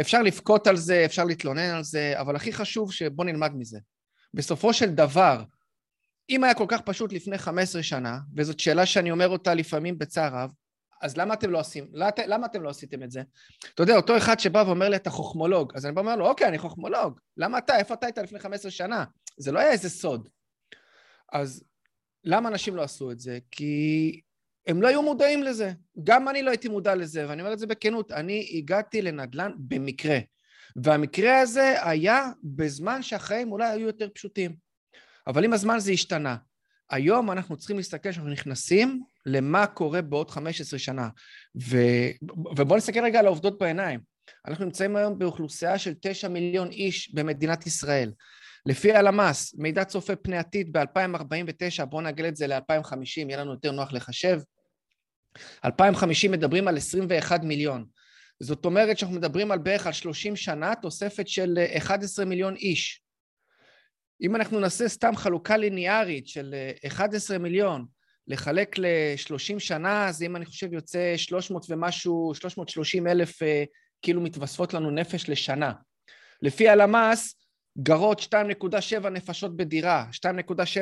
אפשר 0.00 0.22
לבכות 0.22 0.66
על 0.66 0.76
זה, 0.76 1.04
אפשר 1.04 1.24
להתלונן 1.24 1.74
על 1.74 1.84
זה, 1.84 2.12
אבל 2.20 2.36
הכי 2.36 2.52
חשוב 2.52 2.92
שבואו 2.92 3.26
נלמד 3.26 3.52
מזה. 3.54 3.78
בסופו 4.34 4.72
של 4.72 4.90
דבר, 4.90 5.42
אם 6.30 6.44
היה 6.44 6.54
כל 6.54 6.66
כך 6.68 6.80
פשוט 6.80 7.12
לפני 7.12 7.38
15 7.38 7.82
שנה, 7.82 8.18
וזאת 8.36 8.60
שאלה 8.60 8.86
שאני 8.86 9.10
אומר 9.10 9.28
אותה 9.28 9.54
לפעמים 9.54 9.98
בצער 9.98 10.34
רב, 10.34 10.50
אז 11.02 11.16
למה 11.16 11.34
אתם 11.34 11.50
לא 11.50 11.60
עושים, 11.60 11.90
למה 12.26 12.46
אתם 12.46 12.62
לא 12.62 12.68
עשיתם 12.68 13.02
את 13.02 13.10
זה? 13.10 13.22
אתה 13.74 13.82
יודע, 13.82 13.96
אותו 13.96 14.16
אחד 14.16 14.40
שבא 14.40 14.64
ואומר 14.66 14.88
לי, 14.88 14.96
אתה 14.96 15.10
חוכמולוג, 15.10 15.72
אז 15.74 15.86
אני 15.86 15.94
בא 15.94 16.00
ואומר 16.00 16.16
לו, 16.16 16.26
אוקיי, 16.26 16.48
אני 16.48 16.58
חוכמולוג, 16.58 17.20
למה 17.36 17.58
אתה, 17.58 17.78
איפה 17.78 17.94
אתה 17.94 18.06
היית 18.06 18.18
לפני 18.18 18.38
15 18.38 18.70
שנה? 18.70 19.04
זה 19.36 19.52
לא 19.52 19.58
היה 19.58 19.70
איזה 19.70 19.90
סוד. 19.90 20.28
אז 21.32 21.64
למה 22.24 22.48
אנשים 22.48 22.76
לא 22.76 22.82
עשו 22.82 23.10
את 23.10 23.20
זה? 23.20 23.38
כי 23.50 24.20
הם 24.66 24.82
לא 24.82 24.88
היו 24.88 25.02
מודעים 25.02 25.42
לזה. 25.42 25.72
גם 26.04 26.28
אני 26.28 26.42
לא 26.42 26.50
הייתי 26.50 26.68
מודע 26.68 26.94
לזה, 26.94 27.28
ואני 27.28 27.42
אומר 27.42 27.52
את 27.52 27.58
זה 27.58 27.66
בכנות, 27.66 28.12
אני 28.12 28.50
הגעתי 28.54 29.02
לנדל"ן 29.02 29.52
במקרה. 29.58 30.18
והמקרה 30.76 31.40
הזה 31.40 31.74
היה 31.88 32.30
בזמן 32.44 33.02
שהחיים 33.02 33.52
אולי 33.52 33.68
היו 33.68 33.86
יותר 33.86 34.08
פשוטים. 34.14 34.56
אבל 35.26 35.44
עם 35.44 35.52
הזמן 35.52 35.78
זה 35.78 35.92
השתנה. 35.92 36.36
היום 36.90 37.30
אנחנו 37.30 37.56
צריכים 37.56 37.76
להסתכל 37.76 38.12
שאנחנו 38.12 38.30
נכנסים 38.30 39.02
למה 39.28 39.66
קורה 39.66 40.02
בעוד 40.02 40.30
15 40.30 40.78
שנה. 40.78 41.08
ו... 41.60 41.76
ובואו 42.56 42.76
נסתכל 42.76 43.04
רגע 43.04 43.18
על 43.18 43.26
העובדות 43.26 43.58
בעיניים. 43.58 44.00
אנחנו 44.46 44.64
נמצאים 44.64 44.96
היום 44.96 45.18
באוכלוסייה 45.18 45.78
של 45.78 45.94
9 46.00 46.28
מיליון 46.28 46.70
איש 46.70 47.14
במדינת 47.14 47.66
ישראל. 47.66 48.12
לפי 48.66 48.92
הלמ"ס, 48.92 49.54
מידע 49.58 49.84
צופה 49.84 50.16
פני 50.16 50.38
עתיד 50.38 50.76
ב-2049, 50.76 51.84
בואו 51.84 52.02
נגל 52.02 52.28
את 52.28 52.36
זה 52.36 52.46
ל-2050, 52.46 52.94
יהיה 53.16 53.40
לנו 53.40 53.52
יותר 53.52 53.72
נוח 53.72 53.92
לחשב. 53.92 54.40
2050 55.64 56.32
מדברים 56.32 56.68
על 56.68 56.76
21 56.76 57.42
מיליון. 57.42 57.84
זאת 58.40 58.64
אומרת 58.64 58.98
שאנחנו 58.98 59.16
מדברים 59.16 59.50
על 59.50 59.58
בערך 59.58 59.86
על 59.86 59.92
30 59.92 60.36
שנה, 60.36 60.74
תוספת 60.74 61.28
של 61.28 61.58
11 61.76 62.24
מיליון 62.24 62.56
איש. 62.56 63.02
אם 64.22 64.36
אנחנו 64.36 64.60
נעשה 64.60 64.88
סתם 64.88 65.16
חלוקה 65.16 65.56
ליניארית 65.56 66.28
של 66.28 66.54
11 66.86 67.36
אה, 67.36 67.42
מיליון, 67.42 67.86
לחלק 68.28 68.78
ל-30 68.78 69.58
שנה, 69.58 70.08
אז 70.08 70.22
אם 70.22 70.36
אני 70.36 70.44
חושב 70.44 70.72
יוצא 70.72 71.16
300 71.16 71.66
ומשהו, 71.68 72.32
330 72.34 73.06
אלף 73.06 73.42
אה, 73.42 73.64
כאילו 74.02 74.20
מתווספות 74.20 74.74
לנו 74.74 74.90
נפש 74.90 75.28
לשנה. 75.28 75.72
לפי 76.42 76.68
הלמ"ס, 76.68 77.34
גרות 77.78 78.20
2.7 78.20 79.08
נפשות 79.08 79.56
בדירה, 79.56 80.06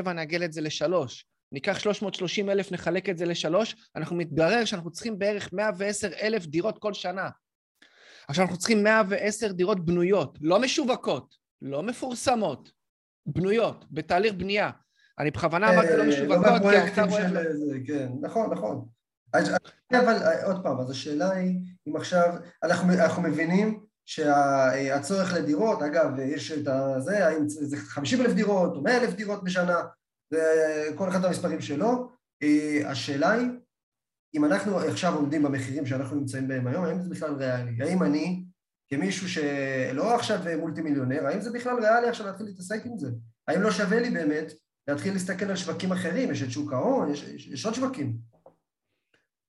2.7 0.04 0.10
נעגל 0.10 0.44
את 0.44 0.52
זה 0.52 0.60
לשלוש. 0.60 1.26
ניקח 1.52 1.78
330 1.78 2.50
אלף, 2.50 2.72
נחלק 2.72 3.08
את 3.08 3.18
זה 3.18 3.24
לשלוש, 3.26 3.74
אנחנו 3.96 4.16
מתברר 4.16 4.64
שאנחנו 4.64 4.90
צריכים 4.90 5.18
בערך 5.18 5.52
110 5.52 6.08
אלף 6.22 6.46
דירות 6.46 6.78
כל 6.78 6.94
שנה. 6.94 7.30
עכשיו 8.28 8.44
אנחנו 8.44 8.58
צריכים 8.58 8.82
110 8.82 9.52
דירות 9.52 9.84
בנויות, 9.84 10.38
לא 10.40 10.60
משווקות, 10.60 11.34
לא 11.62 11.82
מפורסמות, 11.82 12.70
בנויות, 13.26 13.84
בתהליך 13.90 14.34
בנייה. 14.34 14.70
אני 15.18 15.30
בכוונה 15.30 15.74
אמרתי 15.74 15.96
לא 15.96 16.02
אה, 16.02 16.08
משווקות, 16.08 16.62
כי 16.70 16.76
האוצר 16.76 17.04
רואה... 17.04 17.24
כן, 17.86 18.08
נכון, 18.20 18.52
נכון. 18.52 18.86
אבל 19.92 20.22
אה, 20.22 20.46
עוד 20.46 20.62
פעם, 20.62 20.80
אז 20.80 20.90
השאלה 20.90 21.30
היא, 21.30 21.58
אם 21.88 21.96
עכשיו, 21.96 22.34
אנחנו, 22.62 23.22
מבינים 23.22 23.80
שהצורך 24.04 25.34
לדירות, 25.34 25.82
אגב, 25.82 26.18
יש 26.18 26.52
את 26.52 26.68
זה, 26.98 27.26
האם 27.26 27.48
זה 27.48 27.76
50 27.76 28.20
אלף 28.20 28.32
דירות 28.32 28.76
או 28.76 28.82
100 28.82 28.96
אלף 28.96 29.14
דירות 29.14 29.44
בשנה, 29.44 29.80
וכל 30.32 31.08
אחד 31.08 31.24
המספרים 31.24 31.60
שלו. 31.60 32.10
השאלה 32.84 33.30
היא, 33.30 33.48
אם 34.34 34.44
אנחנו 34.44 34.78
עכשיו 34.78 35.14
עומדים 35.14 35.42
במחירים 35.42 35.86
שאנחנו 35.86 36.16
נמצאים 36.16 36.48
בהם 36.48 36.66
היום, 36.66 36.84
האם 36.84 37.02
זה 37.02 37.10
בכלל 37.10 37.34
ריאלי? 37.34 37.82
האם 37.82 38.02
אני, 38.02 38.44
כמישהו 38.88 39.28
שלא 39.28 40.14
עכשיו 40.14 40.38
מולטי 40.58 40.80
מיליונר, 40.80 41.26
האם 41.26 41.40
זה 41.40 41.50
בכלל 41.52 41.76
ריאלי 41.80 42.08
עכשיו 42.08 42.26
להתחיל 42.26 42.46
להתעסק 42.46 42.82
עם 42.86 42.98
זה? 42.98 43.08
האם 43.48 43.62
לא 43.62 43.70
שווה 43.70 44.00
לי 44.00 44.10
באמת 44.10 44.52
להתחיל 44.88 45.12
להסתכל 45.12 45.44
על 45.44 45.56
שווקים 45.56 45.92
אחרים? 45.92 46.32
יש 46.32 46.42
את 46.42 46.50
שוק 46.50 46.72
ההון, 46.72 47.12
יש, 47.12 47.22
יש, 47.22 47.46
יש 47.46 47.66
עוד 47.66 47.74
שווקים. 47.74 48.16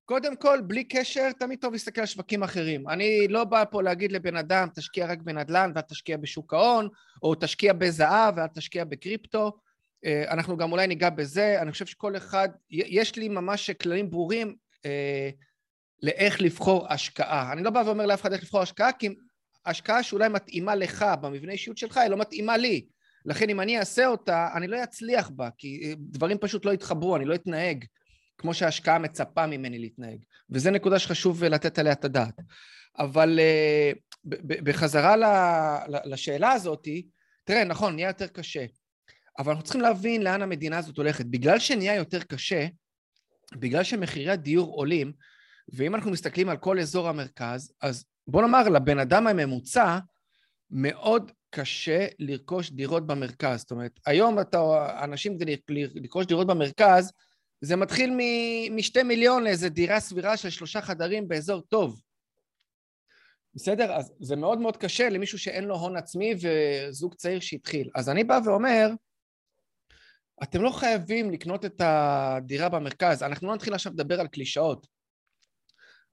קודם 0.06 0.36
כל, 0.36 0.62
בלי 0.62 0.84
קשר, 0.84 1.32
תמיד 1.39 1.60
טוב 1.62 1.74
להסתכל 1.74 2.01
על 2.01 2.08
שווקים 2.08 2.44
אחרים. 2.44 2.89
אני 2.89 3.27
לא 3.27 3.44
בא 3.44 3.63
פה 3.72 3.84
להגיד 3.84 4.12
לבן 4.12 4.36
אדם, 4.36 4.67
תשקיע 4.75 5.06
רק 5.06 5.22
בנדל"ן 5.22 5.72
ואל 5.75 5.82
תשקיע 5.82 6.17
בשוק 6.17 6.53
ההון, 6.53 6.89
או 7.24 7.36
תשקיע 7.36 7.74
בזהב 7.74 8.34
ואל 8.38 8.48
תשקיע 8.48 8.84
בקריפטו. 8.84 9.51
אה, 10.06 10.32
אנחנו 10.32 10.58
גם 10.58 10.72
אולי 10.72 10.88
ניגע 10.88 11.10
בזה. 11.10 11.62
אני 11.62 11.72
חושב 11.72 11.86
שכל 11.86 12.17
אחד, 12.17 12.50
יש 12.70 13.15
לי 13.15 13.29
ממש 13.29 13.70
כללים 13.70 14.10
ברורים 14.10 14.56
אה, 14.86 15.29
לאיך 16.03 16.41
לבחור 16.41 16.94
השקעה. 16.94 17.51
אני 17.51 17.63
לא 17.63 17.70
בא 17.70 17.84
ואומר 17.86 18.06
לאף 18.06 18.22
אחד 18.22 18.34
איך 18.34 18.44
לבחור 18.44 18.62
השקעה, 18.62 18.91
כי 18.91 19.10
השקעה 19.65 20.03
שאולי 20.03 20.29
מתאימה 20.29 20.75
לך 20.75 21.06
במבנה 21.22 21.51
אישיות 21.51 21.77
שלך, 21.77 21.98
היא 21.98 22.10
לא 22.10 22.17
מתאימה 22.17 22.58
לי. 22.58 22.86
לכן 23.27 23.50
אם 23.50 23.62
אני 23.62 23.79
אעשה 23.79 24.07
אותה, 24.07 24.50
אני 24.55 24.67
לא 24.67 24.84
אצליח 24.84 25.29
בה, 25.29 25.50
כי 25.57 25.81
אה, 25.84 25.93
דברים 26.00 26.38
פשוט 26.38 26.65
לא 26.65 26.74
יתחברו, 26.74 27.15
אני 27.15 27.25
לא 27.25 27.36
אתנהג 27.36 27.86
כמו 28.38 28.53
שההשקעה 28.53 29.00
מצפה 29.00 29.48
ממני 29.48 29.79
להתנהג. 29.79 30.17
וזו 30.50 30.72
נקודה 30.72 31.00
שחשוב 31.00 31.43
לתת 31.43 31.79
עליה 31.79 31.93
את 31.93 32.05
הדעת. 32.05 32.39
אבל 33.00 33.39
אה, 33.39 33.91
בחזרה 34.63 35.15
לשאלה 36.05 36.51
הזאת, 36.51 36.88
תראה, 37.43 37.63
נכון, 37.63 37.96
נהיה 37.96 38.07
יותר 38.07 38.27
קשה, 38.27 38.65
אבל 39.39 39.50
אנחנו 39.50 39.63
צריכים 39.63 39.81
להבין 39.81 40.22
לאן 40.22 40.41
המדינה 40.41 40.77
הזאת 40.77 40.98
הולכת. 40.98 41.25
בגלל 41.25 41.60
שנהיה 41.60 41.96
יותר 41.96 42.24
קשה, 42.24 42.67
בגלל 43.55 43.84
שמחירי 43.84 44.31
הדיור 44.31 44.74
עולים, 44.74 45.13
ואם 45.74 45.96
אנחנו 45.96 46.12
מסתכלים 46.12 46.50
על 46.50 46.57
כל 46.57 46.79
אזור 46.79 47.10
המרכז, 47.10 47.74
אז 47.81 48.05
בוא 48.27 48.41
נאמר, 48.41 48.69
לבן 48.69 49.00
אדם 49.00 49.27
הממוצע, 49.27 50.00
מאוד 50.72 51.31
קשה 51.50 52.08
לרכוש 52.20 52.72
דירות 52.72 53.08
במרכז. 53.08 53.60
זאת 53.60 53.72
אומרת, 53.72 54.00
היום 54.06 54.39
אתה, 54.39 54.60
אנשים 55.04 55.39
כדי 55.39 55.56
לרכוש 55.70 56.25
דירות 56.25 56.48
במרכז, 56.48 57.12
זה 57.62 57.75
מתחיל 57.75 58.13
משתי 58.72 59.04
מיליון 59.04 59.44
לאיזה 59.44 59.70
דירה 59.70 60.00
סבירה 60.00 60.38
של 60.38 60.50
שלושה 60.50 60.82
חדרים 60.82 61.27
באזור 61.27 61.62
טוב. 61.62 62.01
בסדר? 63.56 63.94
אז 63.94 64.13
זה 64.20 64.36
מאוד 64.36 64.60
מאוד 64.60 64.77
קשה 64.77 65.10
למישהו 65.10 65.39
שאין 65.39 65.63
לו 65.63 65.75
הון 65.75 65.98
עצמי 65.98 66.34
וזוג 66.42 67.13
צעיר 67.16 67.39
שהתחיל. 67.39 67.89
אז 67.96 68.10
אני 68.10 68.24
בא 68.24 68.39
ואומר, 68.46 68.89
אתם 70.44 70.62
לא 70.62 70.70
חייבים 70.70 71.32
לקנות 71.32 71.66
את 71.66 71.82
הדירה 71.86 72.70
במרכז. 72.70 73.24
אנחנו 73.24 73.48
לא 73.48 73.56
נתחיל 73.56 73.74
עכשיו 73.74 73.92
לדבר 73.94 74.20
על 74.20 74.27
קלישאות, 74.27 74.88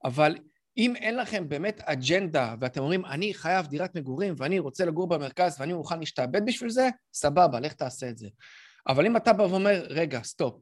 אבל 0.05 0.37
אם 0.77 0.97
אין 0.97 1.17
לכם 1.17 1.49
באמת 1.49 1.81
אג'נדה 1.85 2.55
ואתם 2.61 2.81
אומרים, 2.81 3.05
אני 3.05 3.35
חייב 3.35 3.67
דירת 3.67 3.95
מגורים 3.95 4.35
ואני 4.37 4.59
רוצה 4.59 4.85
לגור 4.85 5.09
במרכז 5.09 5.57
ואני 5.61 5.73
מוכן 5.73 5.99
להשתעבד 5.99 6.47
בשביל 6.47 6.71
זה, 6.71 6.89
סבבה, 7.15 7.61
לך 7.61 7.73
תעשה 7.73 8.09
את 8.09 8.19
זה. 8.19 8.29
אבל 8.89 9.07
אם 9.07 9.17
אתה 9.17 9.33
בא 9.33 9.43
ואומר, 9.43 9.87
רגע, 9.89 10.23
סטופ, 10.23 10.61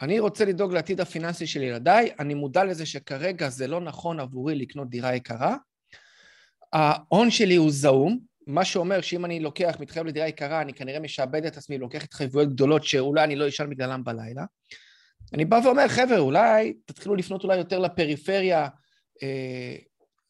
אני 0.00 0.18
רוצה 0.18 0.44
לדאוג 0.44 0.72
לעתיד 0.72 1.00
הפיננסי 1.00 1.46
של 1.46 1.62
ילדיי, 1.62 2.10
אני 2.18 2.34
מודע 2.34 2.64
לזה 2.64 2.86
שכרגע 2.86 3.48
זה 3.48 3.66
לא 3.66 3.80
נכון 3.80 4.20
עבורי 4.20 4.54
לקנות 4.54 4.90
דירה 4.90 5.14
יקרה, 5.14 5.56
ההון 6.72 7.30
שלי 7.30 7.54
הוא 7.54 7.70
זעום, 7.70 8.18
מה 8.46 8.64
שאומר 8.64 9.00
שאם 9.00 9.24
אני 9.24 9.40
לוקח, 9.40 9.76
מתחייב 9.80 10.06
לדירה 10.06 10.28
יקרה, 10.28 10.60
אני 10.60 10.74
כנראה 10.74 11.00
משעבד 11.00 11.46
את 11.46 11.56
עצמי, 11.56 11.78
לוקח 11.78 12.04
התחייבויות 12.04 12.48
גדולות 12.48 12.84
שאולי 12.84 13.24
אני 13.24 13.36
לא 13.36 13.48
אשאל 13.48 13.66
בגללם 13.66 14.04
בלילה. 14.04 14.44
אני 15.32 15.44
בא 15.44 15.60
ואומר, 15.64 15.88
חבר'ה, 15.88 16.18
אולי 16.18 16.74
תתחילו 16.84 17.14
לפנות 17.14 17.44
אולי 17.44 17.56
יותר 17.56 17.78
לפריפריה, 17.78 18.68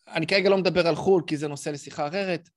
אני 0.09 0.27
כרגע 0.27 0.51
לא 0.51 0.59
מדבר 0.59 0.87
על 0.87 0.95
חו"ל, 0.95 1.23
כי 1.27 1.37
זה 1.37 1.49
נושא 1.49 1.71
לשיחה 1.71 2.09
אחרת, 2.09 2.49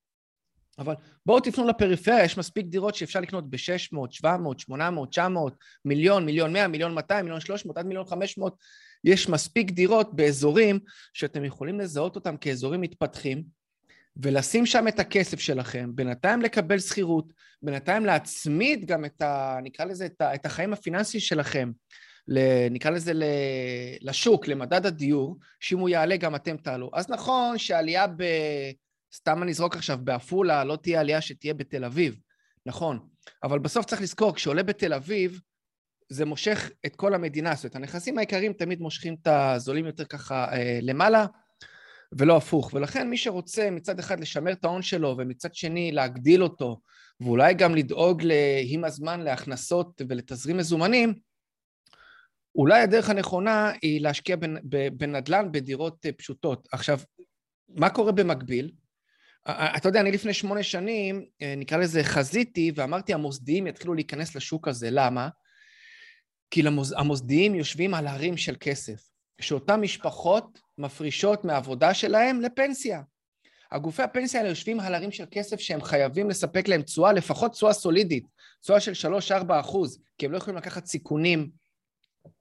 אבל 0.80 0.94
בואו 1.26 1.40
תפנו 1.40 1.68
לפריפריה, 1.68 2.24
יש 2.24 2.38
מספיק 2.38 2.66
דירות 2.66 2.96
שאפשר 2.96 3.20
לקנות 3.20 3.50
ב-600, 3.50 3.98
700, 4.10 4.60
800, 4.60 5.10
900, 5.10 5.54
מיליון, 5.86 6.26
מיליון 6.26 6.54
100, 6.54 6.68
מיליון 6.68 6.94
200, 6.94 7.26
מיליון 7.26 7.42
300, 7.42 7.78
עד 7.78 7.86
מיליון 7.86 8.06
500. 8.06 8.56
יש 9.04 9.30
מספיק 9.30 9.72
דירות 9.72 10.16
באזורים 10.16 10.80
שאתם 11.14 11.46
יכולים 11.46 11.80
לזהות 11.80 12.16
אותם 12.16 12.38
כאזורים 12.38 12.82
מתפתחים, 12.82 13.44
ולשים 14.24 14.66
שם 14.66 14.88
את 14.88 15.00
הכסף 15.00 15.40
שלכם, 15.40 15.90
בינתיים 15.96 16.42
לקבל 16.42 16.80
שכירות, 16.80 17.34
בינתיים 17.62 18.06
להצמיד 18.06 18.86
גם 18.86 19.06
את 19.06 19.22
ה... 19.22 19.58
נקרא 19.64 19.86
לזה, 19.86 20.06
את, 20.06 20.22
ה, 20.22 20.36
את 20.36 20.46
החיים 20.46 20.74
הפיננסיים 20.74 21.22
שלכם, 21.22 21.72
נקרא 22.72 22.92
לזה 22.92 23.12
לשוק, 24.02 24.48
למדד 24.48 24.86
הדיור, 24.86 25.38
שאם 25.60 25.80
הוא 25.80 25.90
יעלה 25.90 26.18
גם 26.18 26.36
אתם 26.36 26.58
תעלו. 26.58 26.90
אז 26.94 27.10
נכון 27.10 27.58
שעלייה 27.58 28.08
ב... 28.08 28.24
סתם 29.14 29.44
אני 29.44 29.52
אזרוק 29.52 29.76
עכשיו, 29.76 30.00
בעפולה 30.04 30.64
לא 30.64 30.76
תהיה 30.76 31.00
עלייה 31.00 31.22
שתהיה 31.22 31.54
בתל 31.54 31.86
אביב, 31.86 32.20
נכון, 32.66 33.00
אבל 33.44 33.60
בסוף 33.60 33.86
צריך 33.86 34.02
לזכור, 34.02 34.36
כשעולה 34.36 34.64
בתל 34.64 34.94
אביב, 34.94 35.40
זה 36.10 36.26
מושך 36.26 36.70
את 36.86 36.96
כל 36.96 37.14
המדינה, 37.14 37.56
זאת 37.56 37.64
אומרת, 37.64 37.76
הנכסים 37.76 38.18
העיקריים 38.18 38.54
תמיד 38.54 38.82
מושכים 38.82 39.16
את 39.22 39.28
הזולים 39.28 39.86
יותר 39.86 40.06
ככה 40.06 40.54
אה, 40.54 40.80
למעלה, 40.82 41.26
ולא 42.12 42.38
הפוך. 42.38 42.74
ולכן 42.74 43.10
מי 43.10 43.18
שרוצה 43.18 43.70
מצד 43.72 44.00
אחד 44.00 44.20
לשמר 44.20 44.52
את 44.52 44.66
ההון 44.66 44.82
שלו, 44.82 45.16
ומצד 45.18 45.56
שני 45.56 45.92
להגדיל 45.92 46.44
אותו, 46.44 46.80
ואולי 47.20 47.54
גם 47.54 47.76
לדאוג 47.76 48.24
עם 48.64 48.84
הזמן 48.84 49.22
להכנסות 49.22 50.02
ולתזרים 50.10 50.58
מזומנים, 50.58 51.14
אולי 52.58 52.82
הדרך 52.82 53.10
הנכונה 53.10 53.72
היא 53.82 54.02
להשקיע 54.02 54.36
בנדל"ן 54.94 55.52
בדירות 55.52 56.06
אה, 56.06 56.12
פשוטות. 56.12 56.68
עכשיו, 56.72 57.00
מה 57.70 57.90
קורה 57.90 58.12
במקביל? 58.12 58.72
אתה 59.48 59.90
יודע, 59.90 60.00
אני 60.00 60.12
לפני 60.12 60.34
שמונה 60.34 60.64
שנים, 60.64 61.26
אה, 61.42 61.54
נקרא 61.58 61.78
לזה, 61.78 62.04
חזיתי 62.04 62.72
ואמרתי, 62.76 63.14
המוסדיים 63.14 63.68
יתחילו 63.68 63.94
להיכנס 63.94 64.36
לשוק 64.36 64.68
הזה. 64.68 64.90
למה? 64.92 65.30
כי 66.52 66.62
למוס... 66.62 66.94
המוסדיים 66.94 67.56
יושבים 67.56 67.94
על 67.94 68.08
הרים 68.08 68.38
של 68.38 68.56
כסף, 68.60 69.10
שאותן 69.42 69.80
משפחות 69.82 70.60
מפרישות 70.78 71.46
מהעבודה 71.46 71.94
שלהם 71.94 72.42
לפנסיה. 72.42 73.02
הגופי 73.72 74.04
הפנסיה 74.04 74.40
האלה 74.40 74.52
יושבים 74.52 74.80
על 74.80 74.96
הרים 74.96 75.12
של 75.12 75.26
כסף 75.32 75.60
שהם 75.60 75.82
חייבים 75.82 76.30
לספק 76.30 76.68
להם 76.68 76.82
תשואה, 76.82 77.14
לפחות 77.14 77.52
תשואה 77.52 77.74
סולידית, 77.74 78.28
תשואה 78.62 78.80
של 78.80 79.10
3-4 79.32 79.60
אחוז, 79.60 80.00
כי 80.18 80.26
הם 80.26 80.32
לא 80.32 80.38
יכולים 80.38 80.58
לקחת 80.58 80.86
סיכונים 80.86 81.50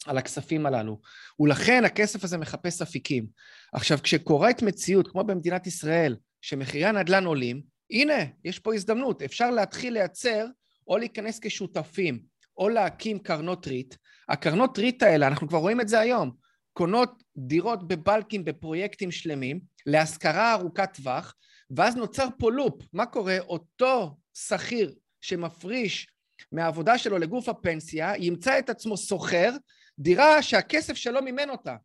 על 0.06 0.18
הכספים 0.18 0.66
הללו. 0.66 1.00
ולכן 1.40 1.84
הכסף 1.84 2.24
הזה 2.24 2.38
מחפש 2.38 2.82
אפיקים. 2.82 3.26
עכשיו, 3.72 3.98
כשקורית 4.02 4.62
מציאות, 4.62 5.08
כמו 5.08 5.24
במדינת 5.24 5.66
ישראל, 5.66 6.16
שמחירי 6.40 6.84
הנדל"ן 6.84 7.24
עולים, 7.24 7.62
הנה, 7.90 8.24
יש 8.44 8.58
פה 8.58 8.74
הזדמנות, 8.74 9.22
אפשר 9.22 9.50
להתחיל 9.50 9.92
לייצר 9.92 10.46
או 10.88 10.98
להיכנס 10.98 11.38
כשותפים 11.42 12.22
או 12.58 12.68
להקים 12.68 13.18
קרנות 13.18 13.66
ריט. 13.66 13.94
הקרנות 14.28 14.78
ריט 14.78 15.02
האלה, 15.02 15.26
אנחנו 15.26 15.48
כבר 15.48 15.58
רואים 15.58 15.80
את 15.80 15.88
זה 15.88 16.00
היום, 16.00 16.30
קונות 16.72 17.22
דירות 17.36 17.88
בבלקים 17.88 18.44
בפרויקטים 18.44 19.10
שלמים, 19.10 19.60
להשכרה 19.86 20.52
ארוכת 20.52 20.88
טווח, 20.94 21.34
ואז 21.76 21.96
נוצר 21.96 22.26
פה 22.38 22.52
לופ. 22.52 22.82
מה 22.92 23.06
קורה? 23.06 23.38
אותו 23.38 24.16
שכיר 24.34 24.94
שמפריש 25.20 26.06
מהעבודה 26.52 26.98
שלו 26.98 27.18
לגוף 27.18 27.48
הפנסיה, 27.48 28.12
ימצא 28.18 28.58
את 28.58 28.70
עצמו 28.70 28.96
שוכר 28.96 29.50
דירה 29.98 30.42
שהכסף 30.42 30.94
שלו 30.94 31.22
מימן 31.22 31.50
אותה. 31.50 31.76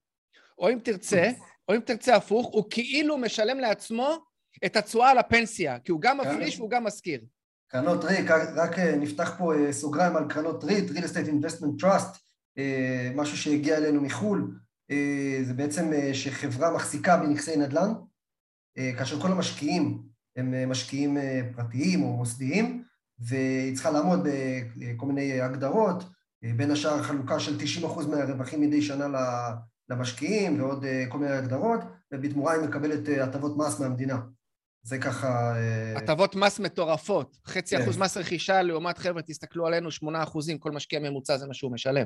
או 0.58 0.70
אם 0.70 0.80
תרצה, 0.84 1.30
או 1.68 1.76
אם 1.76 1.80
תרצה 1.80 2.16
הפוך, 2.16 2.48
הוא 2.54 2.64
כאילו 2.70 3.18
משלם 3.18 3.60
לעצמו 3.60 4.18
את 4.66 4.76
התשואה 4.76 5.10
על 5.10 5.18
הפנסיה, 5.18 5.80
כי 5.80 5.92
הוא 5.92 6.02
גם 6.02 6.18
מפריש 6.18 6.60
והוא 6.60 6.70
גם 6.70 6.84
משכיר. 6.84 7.22
קרנות 7.68 8.04
ריט, 8.04 8.26
רק 8.56 8.80
אה, 8.80 8.96
נפתח 8.96 9.36
פה 9.38 9.56
אה, 9.56 9.74
סוגריים 9.74 10.16
על 10.16 10.30
קרנות 10.30 10.64
ריט, 10.64 10.90
real 10.90 11.04
estate 11.04 11.28
investment 11.28 11.84
trust, 11.84 12.18
אה, 12.58 13.12
משהו 13.16 13.38
שהגיע 13.38 13.78
אלינו 13.78 14.02
מחו"ל, 14.02 14.58
זה 15.44 15.54
בעצם 15.54 15.92
שחברה 16.14 16.74
מחזיקה 16.74 17.18
בנכסי 17.18 17.56
נדל"ן, 17.56 17.94
כאשר 18.98 19.22
כל 19.22 19.32
המשקיעים 19.32 20.02
הם 20.36 20.70
משקיעים 20.70 21.18
פרטיים 21.56 22.04
או 22.04 22.18
מוסדיים, 22.18 22.84
והיא 23.20 23.74
צריכה 23.76 23.92
לעמוד 23.92 24.20
בכל 24.78 25.06
מיני 25.06 25.42
הגדרות, 25.42 26.04
בין 26.44 26.72
השאר 26.72 27.04
חלוקה 27.04 27.40
של 27.40 27.58
90% 27.84 28.08
מהרווחים 28.08 28.62
מדי 28.62 28.82
שנה 28.82 29.08
למשקיעים 29.90 30.62
ועוד 30.62 30.86
כל 31.10 31.18
מיני 31.18 31.32
הגדרות, 31.32 31.80
ובתמורה 32.12 32.54
היא 32.54 32.62
מקבלת 32.62 33.10
הטבות 33.22 33.58
מס 33.58 33.80
מהמדינה. 33.80 34.20
זה 34.84 34.98
ככה... 34.98 35.56
אה, 35.56 35.98
הטבות 35.98 36.36
מס 36.36 36.60
מטורפות. 36.60 37.38
חצי 37.48 37.78
כן. 37.78 37.84
אחוז 37.84 37.98
מס 37.98 38.18
רכישה 38.18 38.62
לעומת 38.62 38.98
חבר'ה, 38.98 39.22
תסתכלו 39.22 39.68
עלינו, 39.68 39.92
שמונה 39.92 40.24
אחוזים, 40.24 40.58
כל 40.58 40.72
משקיע 40.72 41.00
ממוצע 41.00 41.38
זה 41.38 41.48
מה 41.48 41.54
שהוא 41.54 41.72
משלם. 41.72 42.06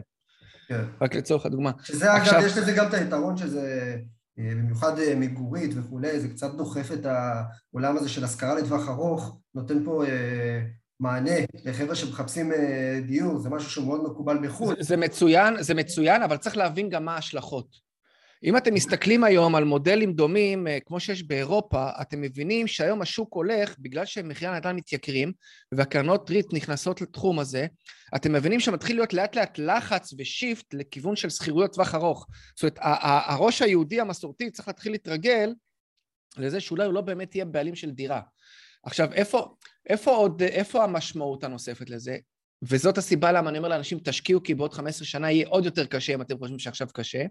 כן. 0.68 0.84
רק 1.02 1.16
לצורך 1.16 1.46
הדוגמה. 1.46 1.72
שזה 1.84 2.14
עכשיו... 2.14 2.40
אגב, 2.40 2.48
יש 2.48 2.58
לזה 2.58 2.72
גם 2.72 2.88
את 2.88 2.94
היתרון 2.94 3.38
שזה 3.38 3.96
במיוחד 4.38 4.92
מגורית 5.16 5.72
וכולי, 5.76 6.20
זה 6.20 6.30
קצת 6.30 6.52
דוחף 6.56 6.92
את 6.94 7.06
העולם 7.06 7.98
הזה 7.98 8.10
של 8.10 8.24
השכרה 8.24 8.56
לטווח 8.56 8.90
ארוך, 8.90 9.40
נותן 9.56 9.86
פה 9.86 10.04
מענה 11.00 11.36
לחבר'ה 11.66 11.96
שמחפשים 11.96 12.52
דיור, 13.08 13.38
זה 13.40 13.50
משהו 13.50 13.70
שהוא 13.70 13.88
מאוד 13.88 14.04
מקובל 14.04 14.48
בחו"ל. 14.48 14.76
זה, 14.76 14.84
זה 14.84 14.98
מצוין, 14.98 15.64
זה 15.64 15.74
מצוין, 15.74 16.24
אבל 16.24 16.38
צריך 16.38 16.58
להבין 16.58 16.90
גם 16.90 17.06
מה 17.06 17.16
ההשלכות. 17.16 17.86
אם 18.44 18.58
אתם 18.58 18.74
מסתכלים 18.74 19.24
היום 19.24 19.56
על 19.56 19.64
מודלים 19.64 20.14
דומים, 20.14 20.68
אה, 20.68 20.78
כמו 20.86 21.00
שיש 21.00 21.24
באירופה, 21.24 21.90
אתם 22.02 22.22
מבינים 22.22 22.68
שהיום 22.68 23.02
השוק 23.02 23.34
הולך, 23.34 23.76
בגלל 23.80 24.06
שמחירי 24.06 24.52
הנדל"ן 24.52 24.76
מתייקרים, 24.76 25.32
והקרנות 25.72 26.30
ריט 26.30 26.54
נכנסות 26.54 27.02
לתחום 27.02 27.40
הזה, 27.40 27.68
אתם 28.16 28.34
מבינים 28.34 28.60
שמתחיל 28.60 28.96
להיות 28.96 29.14
לאט 29.14 29.36
לאט 29.36 29.60
לחץ 29.60 30.14
ושיפט 30.18 30.74
לכיוון 30.74 31.16
של 31.16 31.30
שכירויות 31.30 31.74
טווח 31.74 31.96
ארוך. 31.96 32.28
זאת 32.56 32.64
אומרת, 32.64 32.78
הראש 33.28 33.62
היהודי 33.62 34.02
המסורתי 34.02 34.52
צריך 34.52 34.68
להתחיל 34.68 34.92
להתרגל 34.92 35.54
לזה 36.38 36.60
שאולי 36.60 36.86
הוא 36.86 36.94
לא 36.94 37.02
באמת 37.02 37.36
יהיה 37.36 37.46
בעלים 37.46 37.76
של 37.76 37.92
דירה. 37.92 38.22
עכשיו, 38.84 39.14
איפה, 39.14 39.56
איפה 39.90 40.12
עוד, 40.12 40.44
איפה 40.44 40.84
המשמעות 40.84 41.44
הנוספת 41.44 41.90
לזה? 41.90 42.18
וזאת 42.62 42.98
הסיבה 42.98 43.32
למה 43.32 43.50
אני 43.50 43.58
אומר 43.58 43.70
לאנשים, 43.70 44.00
תשקיעו 44.04 44.44
כי 44.44 44.56
בעוד 44.56 44.74
15 44.74 45.06
שנה 45.06 45.32
יהיה 45.32 45.48
עוד 45.48 45.66
יותר 45.66 45.86
קשה 45.86 46.14
אם 46.14 46.22
אתם 46.22 46.38
חושבים 46.38 46.60
שעכשיו 46.60 46.88
קשה. 46.94 47.24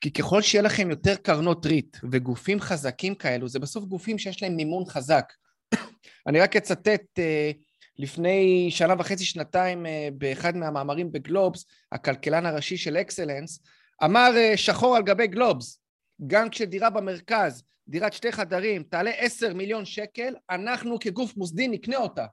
כי 0.00 0.12
ככל 0.12 0.42
שיהיה 0.42 0.62
לכם 0.62 0.90
יותר 0.90 1.14
קרנות 1.16 1.66
ריט 1.66 1.96
וגופים 2.12 2.60
חזקים 2.60 3.14
כאלו, 3.14 3.48
זה 3.48 3.58
בסוף 3.58 3.84
גופים 3.84 4.18
שיש 4.18 4.42
להם 4.42 4.56
מימון 4.56 4.84
חזק. 4.84 5.32
אני 6.28 6.40
רק 6.40 6.56
אצטט, 6.56 7.18
אה, 7.18 7.50
לפני 7.98 8.68
שנה 8.70 8.94
וחצי, 8.98 9.24
שנתיים, 9.24 9.86
אה, 9.86 10.08
באחד 10.12 10.56
מהמאמרים 10.56 11.12
בגלובס, 11.12 11.64
הכלכלן 11.92 12.46
הראשי 12.46 12.76
של 12.76 12.96
אקסלנס, 12.96 13.60
אמר 14.04 14.30
אה, 14.36 14.56
שחור 14.56 14.96
על 14.96 15.02
גבי 15.02 15.26
גלובס, 15.26 15.80
גם 16.26 16.50
כשדירה 16.50 16.90
במרכז, 16.90 17.62
דירת 17.88 18.12
שתי 18.12 18.32
חדרים, 18.32 18.82
תעלה 18.82 19.10
עשר 19.10 19.54
מיליון 19.54 19.84
שקל, 19.84 20.34
אנחנו 20.50 20.98
כגוף 20.98 21.36
מוסדי 21.36 21.68
נקנה 21.68 21.96
אותה. 21.96 22.26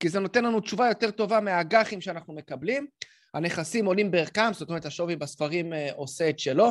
כי 0.00 0.08
זה 0.08 0.20
נותן 0.20 0.44
לנו 0.44 0.60
תשובה 0.60 0.88
יותר 0.88 1.10
טובה 1.10 1.40
מהאג"חים 1.40 2.00
שאנחנו 2.00 2.34
מקבלים. 2.34 2.86
הנכסים 3.34 3.86
עולים 3.86 4.10
בערכם, 4.10 4.52
זאת 4.52 4.68
אומרת 4.68 4.86
השווי 4.86 5.16
בספרים 5.16 5.72
עושה 5.96 6.30
את 6.30 6.38
שלו. 6.38 6.70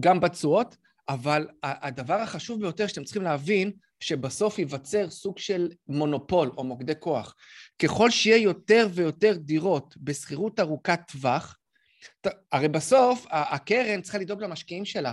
גם 0.00 0.20
בתשואות, 0.20 0.76
אבל 1.08 1.48
הדבר 1.62 2.14
החשוב 2.14 2.60
ביותר 2.60 2.86
שאתם 2.86 3.04
צריכים 3.04 3.22
להבין, 3.22 3.72
שבסוף 4.00 4.58
ייווצר 4.58 5.10
סוג 5.10 5.38
של 5.38 5.68
מונופול 5.88 6.50
או 6.56 6.64
מוקדי 6.64 6.92
כוח. 7.00 7.34
ככל 7.82 8.10
שיהיה 8.10 8.36
יותר 8.36 8.88
ויותר 8.94 9.36
דירות 9.36 9.96
בשכירות 9.96 10.60
ארוכת 10.60 11.00
טווח, 11.12 11.58
הרי 12.52 12.68
בסוף 12.68 13.26
הקרן 13.30 14.02
צריכה 14.02 14.18
לדאוג 14.18 14.42
למשקיעים 14.42 14.84
שלה. 14.84 15.12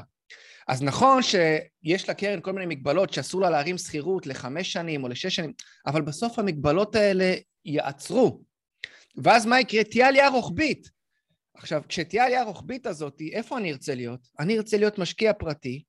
אז 0.68 0.84
נכון 0.84 1.24
שיש 1.24 2.10
לקרן 2.10 2.42
כל 2.42 2.54
מיני 2.54 2.76
מגבלות 2.76 3.14
שאסור 3.14 3.42
לה 3.42 3.50
להרים 3.50 3.78
שכירות 3.78 4.28
לחמש 4.28 4.74
שנים 4.74 5.04
או 5.04 5.10
לשש 5.10 5.36
שנים, 5.36 5.54
אבל 5.86 6.02
בסוף 6.02 6.40
המגבלות 6.40 6.96
האלה 6.96 7.34
יעצרו. 7.66 8.42
ואז 9.24 9.46
מה 9.46 9.60
יקרה? 9.60 9.84
תהיה 9.84 10.08
עלייה 10.08 10.30
רוחבית. 10.30 10.90
עכשיו, 11.56 11.82
כשתהיה 11.90 12.24
העלייה 12.24 12.42
הרוחבית 12.42 12.86
הזאת, 12.86 13.22
איפה 13.32 13.58
אני 13.58 13.72
ארצה 13.72 13.96
להיות? 13.96 14.28
אני 14.40 14.58
ארצה 14.58 14.78
להיות 14.78 15.00
משקיע 15.00 15.34
פרטי, 15.34 15.84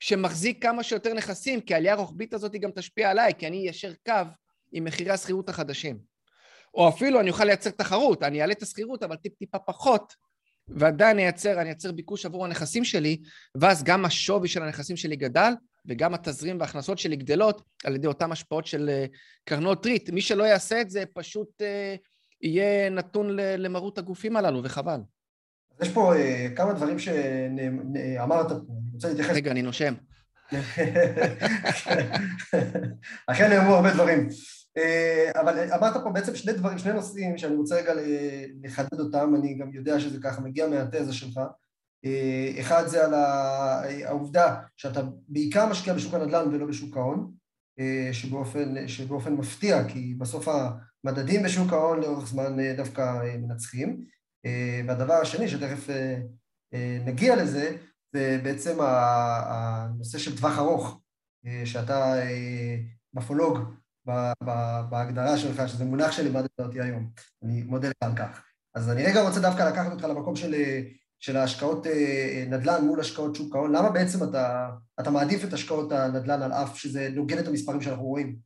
שמחזיק 0.00 0.62
כמה 0.62 0.82
שיותר 0.82 1.14
נכסים, 1.14 1.60
כי 1.60 1.74
העלייה 1.74 1.94
הרוחבית 1.94 2.34
הזאת 2.34 2.52
גם 2.52 2.70
תשפיע 2.70 3.10
עליי, 3.10 3.32
כי 3.38 3.46
אני 3.46 3.56
איישר 3.56 3.92
קו 4.06 4.12
עם 4.72 4.84
מחירי 4.84 5.10
השכירות 5.10 5.48
החדשים. 5.48 5.98
או 6.74 6.88
אפילו 6.88 7.20
אני 7.20 7.30
אוכל 7.30 7.44
לייצר 7.44 7.70
תחרות, 7.70 8.22
אני 8.22 8.40
אעלה 8.40 8.52
את 8.52 8.62
השכירות, 8.62 9.02
אבל 9.02 9.16
טיפ-טיפה 9.16 9.58
פחות, 9.58 10.14
ועדיין 10.76 11.16
אני 11.16 11.22
אייצר, 11.22 11.60
אני 11.60 11.68
אייצר 11.68 11.92
ביקוש 11.92 12.26
עבור 12.26 12.44
הנכסים 12.44 12.84
שלי, 12.84 13.20
ואז 13.54 13.84
גם 13.84 14.04
השווי 14.04 14.48
של 14.48 14.62
הנכסים 14.62 14.96
שלי 14.96 15.16
גדל, 15.16 15.52
וגם 15.86 16.14
התזרים 16.14 16.60
וההכנסות 16.60 16.98
שלי 16.98 17.16
גדלות 17.16 17.62
על 17.84 17.94
ידי 17.94 18.06
אותן 18.06 18.32
השפעות 18.32 18.66
של 18.66 18.88
אה, 18.88 19.04
קרנות 19.44 19.86
ריט. 19.86 20.10
מי 20.10 20.20
שלא 20.20 20.44
יעשה 20.44 20.80
את 20.80 20.90
זה 20.90 21.04
פשוט 21.14 21.62
אה, 21.62 21.94
יהיה 22.42 22.90
נתון 22.90 23.36
למרות 23.36 23.98
הגופים 23.98 24.36
הללו, 24.36 24.60
וחבל. 24.64 25.00
יש 25.82 25.88
פה 25.88 26.14
uh, 26.14 26.56
כמה 26.56 26.72
דברים 26.72 26.98
שאמרת 26.98 28.48
פה, 28.48 28.54
אני 28.54 28.90
רוצה 28.92 29.08
להתייחס... 29.08 29.34
רגע, 29.36 29.50
אני 29.50 29.62
נושם. 29.62 29.94
אכן 33.26 33.50
נאמרו 33.50 33.74
הרבה 33.74 33.94
דברים. 33.94 34.28
Uh, 34.80 35.40
אבל 35.40 35.72
אמרת 35.74 35.96
פה 36.04 36.10
בעצם 36.10 36.36
שני 36.36 36.52
דברים, 36.52 36.78
שני 36.78 36.92
נושאים 36.92 37.38
שאני 37.38 37.56
רוצה 37.56 37.76
רגע 37.76 37.92
לחדד 38.62 39.00
אותם, 39.00 39.34
אני 39.34 39.54
גם 39.54 39.72
יודע 39.72 40.00
שזה 40.00 40.18
ככה 40.22 40.40
מגיע 40.40 40.68
מהתזה 40.68 41.12
שלך. 41.12 41.40
Uh, 42.06 42.60
אחד 42.60 42.86
זה 42.86 43.04
על 43.04 43.14
העובדה 44.04 44.56
שאתה 44.76 45.00
בעיקר 45.28 45.66
משקיע 45.66 45.94
בשוק 45.94 46.14
הנדל"ן 46.14 46.54
ולא 46.54 46.66
בשוק 46.66 46.96
ההון, 46.96 47.32
uh, 47.80 47.82
שבאופן, 48.12 48.88
שבאופן 48.88 49.32
מפתיע, 49.32 49.88
כי 49.88 50.14
בסוף 50.18 50.48
המדדים 50.48 51.42
בשוק 51.42 51.72
ההון 51.72 52.00
לאורך 52.00 52.26
זמן 52.26 52.76
דווקא 52.76 53.36
מנצחים. 53.38 54.04
אה, 54.46 54.80
והדבר 54.86 55.14
השני, 55.14 55.48
שתכף 55.48 55.90
אה, 55.90 56.20
אה, 56.74 56.98
נגיע 57.04 57.36
לזה, 57.36 57.76
זה 58.12 58.40
בעצם 58.42 58.78
הנושא 58.80 60.18
של 60.18 60.36
טווח 60.36 60.58
ארוך, 60.58 61.00
שאתה 61.64 62.14
בפולוג, 63.14 63.58
בהגדרה 64.90 65.38
שלך, 65.38 65.68
שזה 65.68 65.84
מונח 65.84 66.12
שלימדת 66.12 66.50
אותי 66.60 66.80
היום. 66.80 67.10
אני 67.42 67.62
מודה 67.62 67.88
לך 67.88 67.94
על 68.00 68.16
כך. 68.16 68.44
אז 68.74 68.90
אני 68.90 69.02
רגע 69.02 69.22
רוצה 69.22 69.40
דווקא 69.40 69.62
לקחת 69.62 69.92
אותך 69.92 70.04
למקום 70.04 70.36
של, 70.36 70.54
של 71.20 71.36
ההשקעות 71.36 71.86
נדל"ן 72.46 72.84
מול 72.84 73.00
השקעות 73.00 73.34
שוק 73.34 73.54
ההון. 73.54 73.72
למה 73.72 73.90
בעצם 73.90 74.28
אתה, 74.28 74.70
אתה 75.00 75.10
מעדיף 75.10 75.44
את 75.44 75.52
השקעות 75.52 75.92
הנדל"ן 75.92 76.42
על 76.42 76.52
אף 76.52 76.78
שזה 76.78 77.08
נוגד 77.14 77.38
את 77.38 77.48
המספרים 77.48 77.82
שאנחנו 77.82 78.04
רואים? 78.04 78.36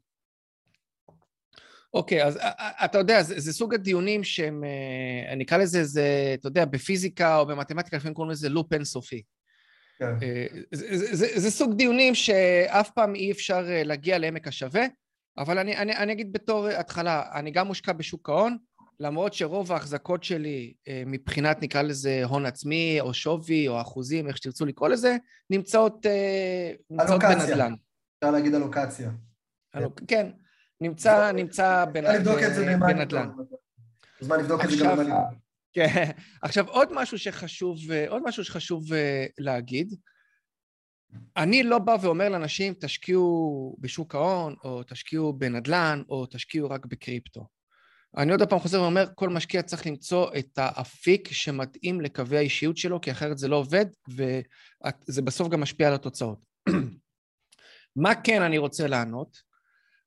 אוקיי, 1.95 2.23
okay, 2.23 2.27
אז 2.27 2.38
אתה 2.85 2.99
יודע, 2.99 3.23
זה, 3.23 3.40
זה 3.40 3.53
סוג 3.53 3.75
הדיונים 3.75 4.25
שהם, 4.25 4.64
אני 5.29 5.45
אקרא 5.45 5.59
לזה, 5.59 5.85
זה, 5.85 6.35
אתה 6.35 6.49
יודע, 6.49 6.64
בפיזיקה 6.64 7.37
או 7.37 7.47
במתמטיקה, 7.47 7.97
לפעמים 7.97 8.14
קוראים 8.14 8.31
לזה 8.31 8.49
לופ 8.49 8.73
אינסופי. 8.73 9.23
כן. 9.99 10.14
זה, 10.73 10.97
זה, 10.97 11.14
זה, 11.17 11.40
זה 11.40 11.51
סוג 11.51 11.75
דיונים 11.75 12.14
שאף 12.14 12.90
פעם 12.90 13.14
אי 13.14 13.33
אפשר 13.33 13.62
להגיע 13.69 14.19
לעמק 14.19 14.49
השווה, 14.49 14.87
אבל 15.38 15.59
אני, 15.59 15.77
אני, 15.77 15.97
אני 15.97 16.12
אגיד 16.12 16.33
בתור 16.33 16.68
התחלה, 16.68 17.23
אני 17.35 17.51
גם 17.51 17.66
מושקע 17.66 17.92
בשוק 17.92 18.29
ההון, 18.29 18.57
למרות 19.01 19.35
שרוב 19.35 19.73
ההחזקות 19.73 20.25
שלי 20.25 20.75
מבחינת 21.07 21.62
נקרא 21.62 21.83
לזה 21.83 22.25
הון 22.25 22.47
עצמי 22.47 23.01
או 23.01 23.14
שווי 23.14 23.68
או 23.68 23.81
אחוזים, 23.81 24.29
איך 24.29 24.37
שתרצו 24.37 24.66
לקרוא 24.66 24.88
לזה, 24.88 25.16
נמצאות, 25.51 26.07
נמצאות 26.90 27.20
בנדל"ן. 27.20 27.75
אפשר 28.18 28.31
להגיד 28.31 28.55
אלוקציה. 28.55 29.11
אלוק, 29.77 30.01
כן. 30.09 30.31
נמצא, 30.81 31.33
נמצא 31.33 31.85
בנדל"ן. 31.85 33.29
זמן 34.20 34.40
לבדוק 34.40 34.64
את 34.64 34.70
זה 34.70 34.77
גם 34.85 34.97
בנדל"ן. 34.97 35.23
כן. 35.73 36.11
עכשיו, 36.42 36.68
עוד 36.68 36.88
משהו 36.92 37.18
שחשוב, 37.18 37.79
עוד 38.09 38.23
משהו 38.25 38.44
שחשוב 38.44 38.92
אה, 38.92 39.27
להגיד, 39.38 39.94
אני 41.37 41.62
לא 41.62 41.79
בא 41.79 41.96
ואומר 42.00 42.29
לאנשים, 42.29 42.74
תשקיעו 42.81 43.77
בשוק 43.81 44.14
ההון, 44.14 44.55
או 44.64 44.83
תשקיעו 44.83 45.33
בנדל"ן, 45.33 46.03
או 46.09 46.27
תשקיעו 46.27 46.70
רק 46.70 46.87
בקריפטו. 46.87 47.46
אני 48.16 48.33
עוד 48.33 48.42
פעם 48.42 48.59
חוזר 48.59 48.83
ואומר, 48.83 49.07
כל 49.14 49.29
משקיע 49.29 49.62
צריך 49.62 49.87
למצוא 49.87 50.31
את 50.38 50.59
האפיק 50.59 51.33
שמתאים 51.33 52.00
לקווי 52.00 52.37
האישיות 52.37 52.77
שלו, 52.77 53.00
כי 53.00 53.11
אחרת 53.11 53.38
זה 53.38 53.48
לא 53.48 53.57
עובד, 53.57 53.87
וזה 54.09 55.22
בסוף 55.22 55.48
גם 55.48 55.61
משפיע 55.61 55.88
על 55.88 55.94
התוצאות. 55.94 56.38
מה 57.96 58.14
כן 58.14 58.42
אני 58.42 58.59
רוצה 58.59 58.87
לענות? 58.87 59.37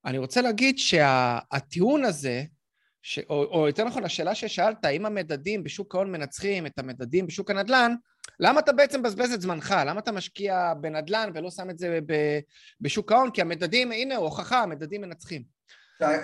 אני 0.06 0.18
רוצה 0.18 0.42
להגיד 0.42 0.78
שהטיעון 0.78 2.02
שה, 2.02 2.08
הזה, 2.08 2.44
ש, 3.02 3.20
או, 3.30 3.44
או 3.44 3.68
יותר 3.68 3.84
נכון, 3.84 4.04
השאלה 4.04 4.36
ששאלת, 4.36 4.86
האם 4.86 5.06
המדדים 5.06 5.64
בשוק 5.64 5.96
ההון 5.96 6.12
מנצחים 6.12 6.66
את 6.66 6.80
המדדים 6.80 7.28
בשוק 7.28 7.52
הנדל"ן, 7.52 7.96
למה 8.40 8.60
אתה 8.60 8.74
בעצם 8.74 9.00
מבזבז 9.00 9.34
את 9.34 9.42
זמנך? 9.42 9.76
למה 9.86 10.00
אתה 10.00 10.12
משקיע 10.12 10.74
בנדל"ן 10.74 11.32
ולא 11.34 11.52
שם 11.52 11.70
את 11.70 11.80
זה 11.80 12.00
בשוק 12.82 13.12
ההון? 13.12 13.32
כי 13.32 13.42
המדדים, 13.42 13.92
הנה, 13.92 14.16
הוכחה, 14.16 14.64
המדדים 14.64 15.02
מנצחים. 15.02 15.44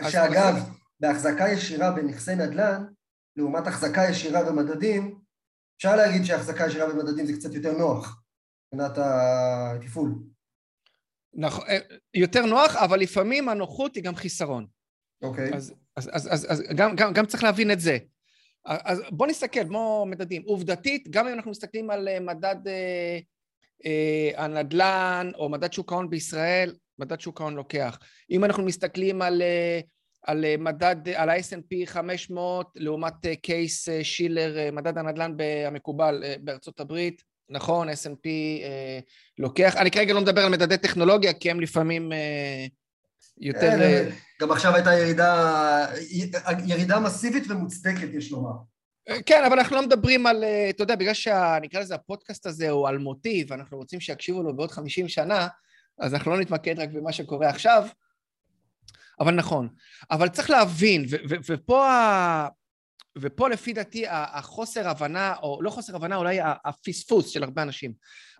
שאגב, 0.09 0.55
אז... 0.55 0.63
בהחזקה 0.99 1.49
ישירה 1.49 1.91
בנכסי 1.91 2.35
נדל"ן, 2.35 2.83
לעומת 3.35 3.67
החזקה 3.67 4.01
ישירה 4.09 4.43
במדדים, 4.43 5.19
אפשר 5.77 5.95
להגיד 5.95 6.23
שהחזקה 6.25 6.65
ישירה 6.65 6.89
במדדים 6.89 7.25
זה 7.25 7.33
קצת 7.33 7.53
יותר 7.53 7.77
נוח 7.77 8.21
מבחינת 8.73 8.97
התפעול. 8.97 10.15
נכון, 11.33 11.65
אה, 11.67 11.77
יותר 12.13 12.45
נוח, 12.45 12.75
אבל 12.75 12.99
לפעמים 12.99 13.49
הנוחות 13.49 13.95
היא 13.95 14.03
גם 14.03 14.15
חיסרון. 14.15 14.67
אוקיי. 15.21 15.53
אז, 15.53 15.73
אז, 15.95 16.09
אז, 16.13 16.27
אז, 16.31 16.51
אז 16.51 16.63
גם, 16.75 16.95
גם, 16.95 17.13
גם 17.13 17.25
צריך 17.25 17.43
להבין 17.43 17.71
את 17.71 17.79
זה. 17.79 17.97
אז 18.65 19.01
בואו 19.11 19.29
נסתכל, 19.29 19.67
כמו 19.67 20.05
מדדים. 20.07 20.43
עובדתית, 20.45 21.07
גם 21.09 21.27
אם 21.27 21.33
אנחנו 21.33 21.51
מסתכלים 21.51 21.89
על 21.89 22.07
אה, 22.07 22.19
מדד 22.19 22.67
אה, 22.67 23.19
אה, 23.85 24.43
הנדל"ן 24.43 25.31
או 25.35 25.49
מדד 25.49 25.73
שוק 25.73 25.91
ההון 25.91 26.09
בישראל, 26.09 26.75
מדד 26.99 27.19
שוק 27.19 27.41
ההון 27.41 27.55
לוקח. 27.55 27.99
אם 28.31 28.43
אנחנו 28.43 28.63
מסתכלים 28.63 29.21
על, 29.21 29.41
אה, 29.41 29.79
על 30.21 30.45
מדד, 30.57 31.09
על 31.15 31.29
ה-S&P 31.29 31.85
500 31.85 32.71
לעומת 32.75 33.13
קייס 33.41 33.89
שילר, 34.03 34.71
מדד 34.71 34.97
הנדל"ן 34.97 35.35
המקובל 35.67 36.23
בארצות 36.41 36.79
הברית, 36.79 37.21
נכון, 37.49 37.89
S&P 37.89 38.27
אה, 38.63 38.99
לוקח, 39.37 39.75
אני 39.75 39.91
כרגע 39.91 40.13
לא 40.13 40.21
מדבר 40.21 40.41
על 40.41 40.51
מדדי 40.51 40.77
טכנולוגיה, 40.77 41.33
כי 41.33 41.51
הם 41.51 41.59
לפעמים 41.59 42.11
אה, 42.11 42.65
יותר... 43.37 43.59
כן, 43.59 43.81
אה, 43.81 44.09
גם 44.41 44.51
עכשיו 44.51 44.75
הייתה 44.75 44.93
ירידה, 44.93 45.85
ירידה 46.65 46.99
מסיבית 46.99 47.43
ומוצדקת, 47.49 48.07
יש 48.13 48.31
לומר. 48.31 48.51
כן, 49.25 49.43
אבל 49.45 49.59
אנחנו 49.59 49.75
לא 49.75 49.81
מדברים 49.81 50.27
על, 50.27 50.43
אה, 50.43 50.69
אתה 50.69 50.83
יודע, 50.83 50.95
בגלל 50.95 51.13
שנקרא 51.13 51.79
לזה 51.79 51.95
הפודקאסט 51.95 52.45
הזה 52.45 52.69
הוא 52.69 52.89
אלמותי, 52.89 53.45
ואנחנו 53.47 53.77
רוצים 53.77 53.99
שיקשיבו 53.99 54.43
לו 54.43 54.55
בעוד 54.55 54.71
50 54.71 55.07
שנה, 55.07 55.47
אז 55.99 56.13
אנחנו 56.13 56.31
לא 56.31 56.39
נתמקד 56.39 56.79
רק 56.79 56.89
במה 56.89 57.13
שקורה 57.13 57.49
עכשיו, 57.49 57.87
אבל 59.19 59.35
נכון. 59.35 59.69
אבל 60.11 60.29
צריך 60.29 60.49
להבין, 60.49 61.05
ו- 61.09 61.15
ו- 61.29 61.35
ופה, 61.49 61.91
ה- 61.91 62.47
ופה 63.17 63.49
לפי 63.49 63.73
דעתי 63.73 64.05
החוסר 64.07 64.89
הבנה, 64.89 65.35
או 65.43 65.61
לא 65.61 65.69
חוסר 65.69 65.95
הבנה, 65.95 66.15
אולי 66.15 66.39
הפספוס 66.65 67.29
של 67.29 67.43
הרבה 67.43 67.61
אנשים. 67.61 67.93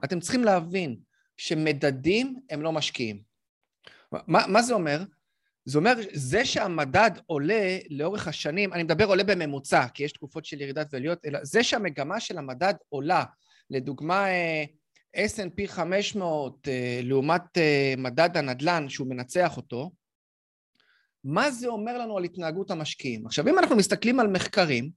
אתם 0.04 0.20
צריכים 0.20 0.44
להבין 0.44 0.96
שמדדים 1.38 2.40
הם 2.50 2.62
לא 2.62 2.72
משקיעים. 2.72 3.33
מה, 4.28 4.48
מה 4.48 4.62
זה 4.62 4.74
אומר? 4.74 5.04
זה 5.66 5.78
אומר, 5.78 5.94
זה 6.14 6.46
שהמדד 6.46 7.12
עולה 7.26 7.78
לאורך 7.90 8.28
השנים, 8.28 8.74
אני 8.74 8.84
מדבר 8.84 9.06
עולה 9.06 9.24
בממוצע, 9.24 9.88
כי 9.94 10.04
יש 10.04 10.12
תקופות 10.12 10.46
של 10.46 10.62
ירידת 10.62 10.88
ועליות, 10.92 11.26
אלא 11.26 11.40
זה 11.44 11.64
שהמגמה 11.64 12.20
של 12.20 12.38
המדד 12.38 12.74
עולה, 12.90 13.24
לדוגמה 13.70 14.26
S&P 15.18 15.68
500 15.68 16.68
לעומת 17.04 17.58
אה, 17.58 17.94
מדד 17.98 18.38
הנדל"ן 18.38 18.90
שהוא 18.90 19.08
מנצח 19.08 19.58
אותו, 19.58 19.92
מה 21.24 21.52
זה 21.52 21.68
אומר 21.68 21.98
לנו 21.98 22.18
על 22.18 22.24
התנהגות 22.24 22.72
המשקיעים? 22.72 23.26
עכשיו, 23.26 23.48
אם 23.48 23.60
אנחנו 23.60 23.76
מסתכלים 23.76 24.20
על 24.20 24.28
מחקרים, 24.28 24.92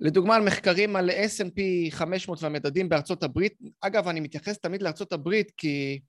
לדוגמה 0.00 0.36
על 0.36 0.42
מחקרים 0.42 0.96
על 0.96 1.10
S&P 1.10 1.90
500 1.90 2.42
והמדדים 2.42 2.88
בארצות 2.88 3.22
הברית, 3.22 3.54
אגב, 3.80 4.08
אני 4.08 4.20
מתייחס 4.20 4.58
תמיד 4.58 4.82
לארצות 4.82 5.12
הברית 5.12 5.52
כי 5.56 6.00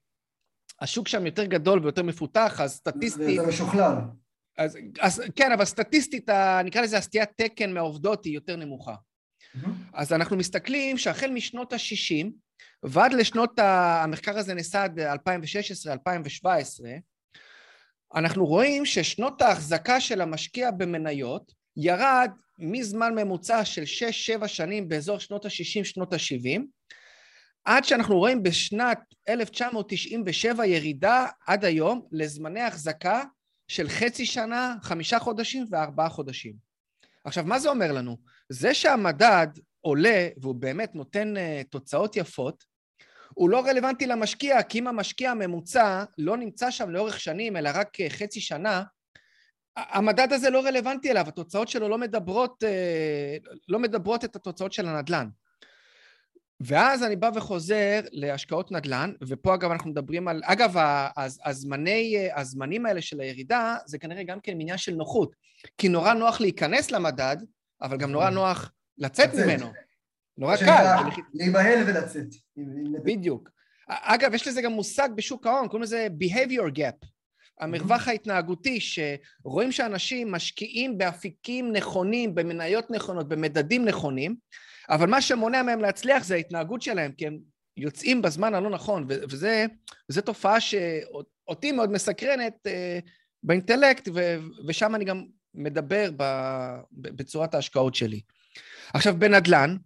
השוק 0.80 1.08
שם 1.08 1.26
יותר 1.26 1.44
גדול 1.44 1.80
ויותר 1.82 2.02
מפותח, 2.02 2.60
אז 2.60 2.74
סטטיסטית... 2.74 3.24
זה 3.24 3.30
יותר 3.30 3.48
משוכלל. 3.48 3.94
אז, 4.58 4.78
אז 5.00 5.22
כן, 5.36 5.52
אבל 5.52 5.64
סטטיסטית, 5.64 6.30
נקרא 6.64 6.80
לזה 6.80 6.98
הסטיית 6.98 7.28
תקן 7.36 7.74
מהעובדות 7.74 8.24
היא 8.24 8.34
יותר 8.34 8.56
נמוכה. 8.56 8.94
Mm-hmm. 8.94 9.68
אז 9.94 10.12
אנחנו 10.12 10.36
מסתכלים 10.36 10.98
שהחל 10.98 11.30
משנות 11.30 11.72
ה-60 11.72 12.26
ועד 12.82 13.12
לשנות, 13.12 13.58
ה... 13.58 14.02
המחקר 14.04 14.38
הזה 14.38 14.54
נעשה 14.54 14.84
עד 14.84 15.00
2016-2017, 15.00 16.46
אנחנו 18.14 18.46
רואים 18.46 18.86
ששנות 18.86 19.42
ההחזקה 19.42 20.00
של 20.00 20.20
המשקיע 20.20 20.70
במניות 20.70 21.52
ירד 21.76 22.30
מזמן 22.58 23.14
ממוצע 23.14 23.64
של 23.64 23.82
6-7 24.42 24.48
שנים 24.48 24.88
באזור 24.88 25.18
שנות 25.18 25.44
ה-60, 25.44 25.84
שנות 25.84 26.12
ה-70, 26.12 26.60
עד 27.66 27.84
שאנחנו 27.84 28.18
רואים 28.18 28.42
בשנת 28.42 28.98
1997 29.28 30.66
ירידה 30.66 31.26
עד 31.46 31.64
היום 31.64 32.06
לזמני 32.12 32.60
החזקה 32.60 33.24
של 33.68 33.88
חצי 33.88 34.26
שנה, 34.26 34.76
חמישה 34.82 35.18
חודשים 35.18 35.66
וארבעה 35.70 36.08
חודשים. 36.08 36.54
עכשיו, 37.24 37.44
מה 37.44 37.58
זה 37.58 37.68
אומר 37.68 37.92
לנו? 37.92 38.16
זה 38.48 38.74
שהמדד 38.74 39.46
עולה 39.80 40.28
והוא 40.40 40.54
באמת 40.54 40.94
נותן 40.94 41.34
uh, 41.36 41.68
תוצאות 41.70 42.16
יפות, 42.16 42.64
הוא 43.34 43.50
לא 43.50 43.66
רלוונטי 43.66 44.06
למשקיע, 44.06 44.62
כי 44.62 44.78
אם 44.78 44.86
המשקיע 44.86 45.30
הממוצע 45.30 46.04
לא 46.18 46.36
נמצא 46.36 46.70
שם 46.70 46.90
לאורך 46.90 47.20
שנים, 47.20 47.56
אלא 47.56 47.70
רק 47.74 48.00
uh, 48.00 48.10
חצי 48.10 48.40
שנה, 48.40 48.82
המדד 49.76 50.32
הזה 50.32 50.50
לא 50.50 50.66
רלוונטי 50.66 51.10
אליו, 51.10 51.28
התוצאות 51.28 51.68
שלו 51.68 51.88
לא 51.88 51.98
מדברות, 51.98 52.64
uh, 52.64 53.56
לא 53.68 53.78
מדברות 53.78 54.24
את 54.24 54.36
התוצאות 54.36 54.72
של 54.72 54.88
הנדל"ן. 54.88 55.28
ואז 56.60 57.02
אני 57.02 57.16
בא 57.16 57.30
וחוזר 57.34 58.00
להשקעות 58.12 58.72
נדל"ן, 58.72 59.12
ופה 59.28 59.54
אגב 59.54 59.70
אנחנו 59.70 59.90
מדברים 59.90 60.28
על, 60.28 60.42
אגב 60.44 60.74
הזמני, 61.44 62.28
הזמנים 62.34 62.86
האלה 62.86 63.02
של 63.02 63.20
הירידה 63.20 63.76
זה 63.86 63.98
כנראה 63.98 64.22
גם 64.22 64.40
כן 64.40 64.60
עניין 64.60 64.78
של 64.78 64.94
נוחות, 64.94 65.34
כי 65.78 65.88
נורא 65.88 66.14
נוח 66.14 66.40
להיכנס 66.40 66.90
למדד, 66.90 67.36
אבל 67.82 67.96
גם 67.96 68.10
נורא 68.10 68.30
נוח 68.30 68.72
לצאת 68.98 69.34
ממנו. 69.34 69.72
נורא 70.38 70.56
קל. 70.56 70.94
להיבהל 71.34 71.84
ולצאת. 71.86 72.26
בדיוק. 73.04 73.50
אגב, 73.88 74.34
יש 74.34 74.48
לזה 74.48 74.62
גם 74.62 74.72
מושג 74.72 75.08
בשוק 75.14 75.46
ההון, 75.46 75.68
קוראים 75.68 75.82
לזה 75.82 76.08
behavior 76.22 76.78
gap. 76.78 77.06
המרווח 77.60 78.08
ההתנהגותי, 78.08 78.78
שרואים 78.80 79.72
שאנשים 79.72 80.32
משקיעים 80.32 80.98
באפיקים 80.98 81.72
נכונים, 81.72 82.34
במניות 82.34 82.90
נכונות, 82.90 83.28
במדדים 83.28 83.84
נכונים, 83.84 84.36
אבל 84.90 85.10
מה 85.10 85.22
שמונע 85.22 85.62
מהם 85.62 85.80
להצליח 85.80 86.24
זה 86.24 86.34
ההתנהגות 86.34 86.82
שלהם, 86.82 87.12
כי 87.12 87.26
הם 87.26 87.38
יוצאים 87.76 88.22
בזמן 88.22 88.54
הלא 88.54 88.70
נכון, 88.70 89.06
וזו 90.08 90.20
תופעה 90.24 90.60
שאותי 90.60 91.72
מאוד 91.72 91.90
מסקרנת 91.90 92.66
אה, 92.66 92.98
באינטלקט, 93.42 94.08
ושם 94.68 94.94
אני 94.94 95.04
גם 95.04 95.24
מדבר 95.54 96.10
בצורת 96.92 97.54
ההשקעות 97.54 97.94
שלי. 97.94 98.20
עכשיו, 98.94 99.18
בנדל"ן, 99.18 99.76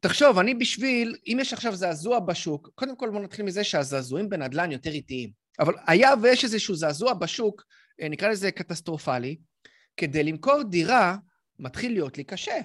תחשוב, 0.00 0.38
אני 0.38 0.54
בשביל, 0.54 1.16
אם 1.26 1.38
יש 1.40 1.52
עכשיו 1.52 1.76
זעזוע 1.76 2.20
בשוק, 2.20 2.70
קודם 2.74 2.96
כל 2.96 3.10
בוא 3.10 3.20
נתחיל 3.20 3.44
מזה 3.44 3.64
שהזעזועים 3.64 4.28
בנדל"ן 4.28 4.72
יותר 4.72 4.90
איטיים. 4.90 5.30
אבל 5.60 5.74
היה 5.86 6.10
ויש 6.22 6.44
איזשהו 6.44 6.74
זעזוע 6.74 7.14
בשוק, 7.14 7.64
אה, 8.00 8.08
נקרא 8.08 8.28
לזה 8.28 8.50
קטסטרופלי, 8.50 9.36
כדי 9.96 10.22
למכור 10.22 10.62
דירה 10.62 11.16
מתחיל 11.58 11.92
להיות 11.92 12.18
לי 12.18 12.24
קשה. 12.24 12.60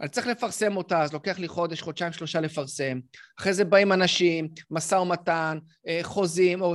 אני 0.00 0.08
צריך 0.08 0.26
לפרסם 0.26 0.76
אותה, 0.76 1.02
אז 1.02 1.12
לוקח 1.12 1.38
לי 1.38 1.48
חודש, 1.48 1.82
חודשיים, 1.82 2.12
שלושה 2.12 2.40
לפרסם. 2.40 3.00
אחרי 3.38 3.54
זה 3.54 3.64
באים 3.64 3.92
אנשים, 3.92 4.48
משא 4.70 4.94
ומתן, 4.94 5.58
אה, 5.88 6.00
חוזים, 6.02 6.62
או... 6.62 6.74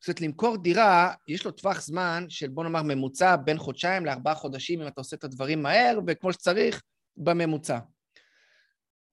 זאת 0.00 0.08
אומרת, 0.08 0.20
למכור 0.20 0.56
דירה, 0.56 1.12
יש 1.28 1.44
לו 1.44 1.50
טווח 1.50 1.82
זמן 1.82 2.24
של 2.28 2.48
בוא 2.48 2.64
נאמר 2.64 2.82
ממוצע 2.82 3.36
בין 3.36 3.58
חודשיים 3.58 4.06
לארבעה 4.06 4.34
חודשים, 4.34 4.82
אם 4.82 4.86
אתה 4.86 5.00
עושה 5.00 5.16
את 5.16 5.24
הדברים 5.24 5.62
מהר, 5.62 5.98
וכמו 6.06 6.32
שצריך, 6.32 6.82
בממוצע. 7.16 7.78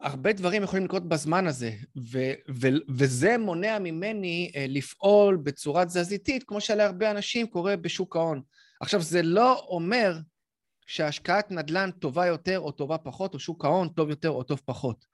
הרבה 0.02 0.34
דברים 0.34 0.63
יכולים 0.63 0.86
לקרות 0.86 1.10
בזמן 1.10 1.47
הזה, 1.47 1.71
ו- 1.97 2.34
ו- 2.62 2.84
וזה 2.89 3.38
מונע 3.38 3.80
ממני 3.80 4.52
אה, 4.56 4.65
לפעול 4.69 5.38
בצורה 5.38 5.86
תזזיתית, 5.86 6.43
כמו 6.43 6.62
שלהרבה 6.62 7.12
אנשים 7.12 7.47
קורה 7.47 7.78
בשוק 7.78 8.15
ההון. 8.15 8.41
עכשיו, 8.82 9.02
זה 9.02 9.21
לא 9.21 9.65
אומר 9.67 10.13
שהשקעת 10.86 11.52
נדל"ן 11.52 11.89
טובה 11.91 12.26
יותר 12.26 12.60
או 12.60 12.72
טובה 12.72 12.98
פחות, 12.98 13.34
או 13.34 13.39
שוק 13.39 13.65
ההון 13.65 13.89
טוב 13.89 14.10
יותר 14.10 14.30
או 14.30 14.43
טוב 14.43 14.62
פחות. 14.65 15.06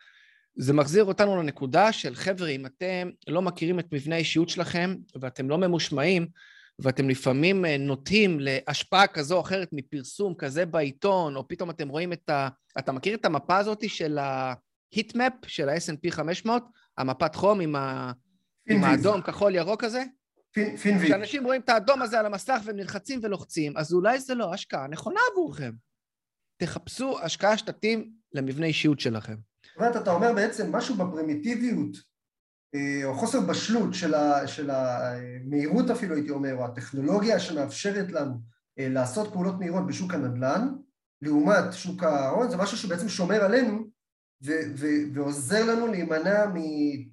זה 0.56 0.74
מחזיר 0.74 1.04
אותנו 1.04 1.38
לנקודה 1.38 1.92
של 1.92 2.16
חבר'ה, 2.16 2.48
אם 2.48 2.66
אתם 2.66 3.10
לא 3.28 3.42
מכירים 3.42 3.80
את 3.80 3.94
מבנה 3.94 4.16
האישיות 4.16 4.50
שלכם 4.50 4.96
ואתם 5.22 5.50
לא 5.50 5.58
ממושמעים, 5.58 6.28
ואתם 6.80 7.10
לפעמים 7.10 7.66
אה, 7.66 7.78
נוטים 7.78 8.38
להשפעה 8.40 9.08
כזו 9.08 9.36
או 9.36 9.42
אחרת 9.42 9.70
מפרסום 9.72 10.34
כזה 10.36 10.66
בעיתון, 10.66 11.36
או 11.36 11.48
פתאום 11.48 11.70
אתם 11.70 11.90
רואים 11.90 12.14
את 12.14 12.30
ה... 12.30 12.48
אתה 12.80 12.92
מכיר 12.92 13.16
את 13.16 13.26
המפה 13.26 13.58
הזאת 13.58 13.90
של 13.90 14.18
ההיטמפ 14.18 15.34
של 15.48 15.70
ה-S&P 15.70 16.12
500? 16.12 16.64
המפת 16.98 17.36
חום 17.36 17.60
עם, 17.60 17.76
ה... 17.76 18.12
עם 18.70 18.84
האדום, 18.84 19.22
כחול, 19.22 19.56
ירוק 19.56 19.84
הזה? 19.84 20.04
פינבי. 20.54 21.06
כשאנשים 21.06 21.46
רואים 21.46 21.62
את 21.62 21.70
האדום 21.70 22.02
הזה 22.02 22.20
על 22.20 22.26
המסך 22.26 22.62
והם 22.66 22.76
נלחצים 22.76 23.20
ולוחצים, 23.24 23.78
אז 23.78 23.94
אולי 23.94 24.20
זה 24.20 24.36
לא 24.36 24.54
השקעה 24.54 24.88
נכונה 24.88 25.20
עבורכם. 25.32 25.72
תחפשו 26.58 27.20
השקעה 27.22 27.58
שתתאים 27.58 28.12
למבנה 28.34 28.66
אישיות 28.66 29.00
שלכם. 29.00 29.36
זאת 29.66 29.78
אומרת, 29.78 29.96
אתה 29.96 30.12
אומר 30.12 30.34
בעצם 30.34 30.76
משהו 30.76 30.96
בפרימיטיביות, 30.96 31.98
אה, 32.76 33.06
או 33.06 33.16
חוסר 33.16 33.40
בשלות 33.40 33.94
של, 33.94 34.14
ה, 34.14 34.48
של 34.48 34.70
המהירות 34.70 35.90
אפילו, 35.90 36.16
הייתי 36.16 36.30
אומר, 36.30 36.56
או 36.56 36.66
הטכנולוגיה 36.66 37.40
שמאפשרת 37.40 38.12
לנו 38.12 38.34
אה, 38.80 38.90
לעשות 38.90 39.34
פעולות 39.34 39.60
מהירות 39.60 39.88
בשוק 39.88 40.14
הנדל"ן, 40.14 40.68
לעומת 41.22 41.74
שוק 41.74 42.04
ההון, 42.04 42.50
זה 42.50 42.58
משהו 42.58 42.78
שבעצם 42.78 43.10
שומר 43.10 43.44
עלינו 43.44 43.88
ו- 44.46 44.62
ו- 44.76 45.14
ועוזר 45.14 45.66
לנו 45.66 45.88
להימנע 45.88 46.46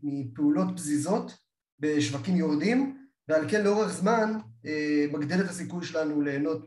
מפעולות 0.02 0.68
פזיזות 0.76 1.38
בשווקים 1.80 2.36
יורדים, 2.36 3.05
ועל 3.28 3.50
כן 3.50 3.64
לאורך 3.64 3.92
זמן 3.92 4.32
אה, 4.66 5.06
מגדיל 5.12 5.40
את 5.40 5.48
הסיכוי 5.48 5.84
שלנו 5.84 6.20
ליהנות 6.20 6.66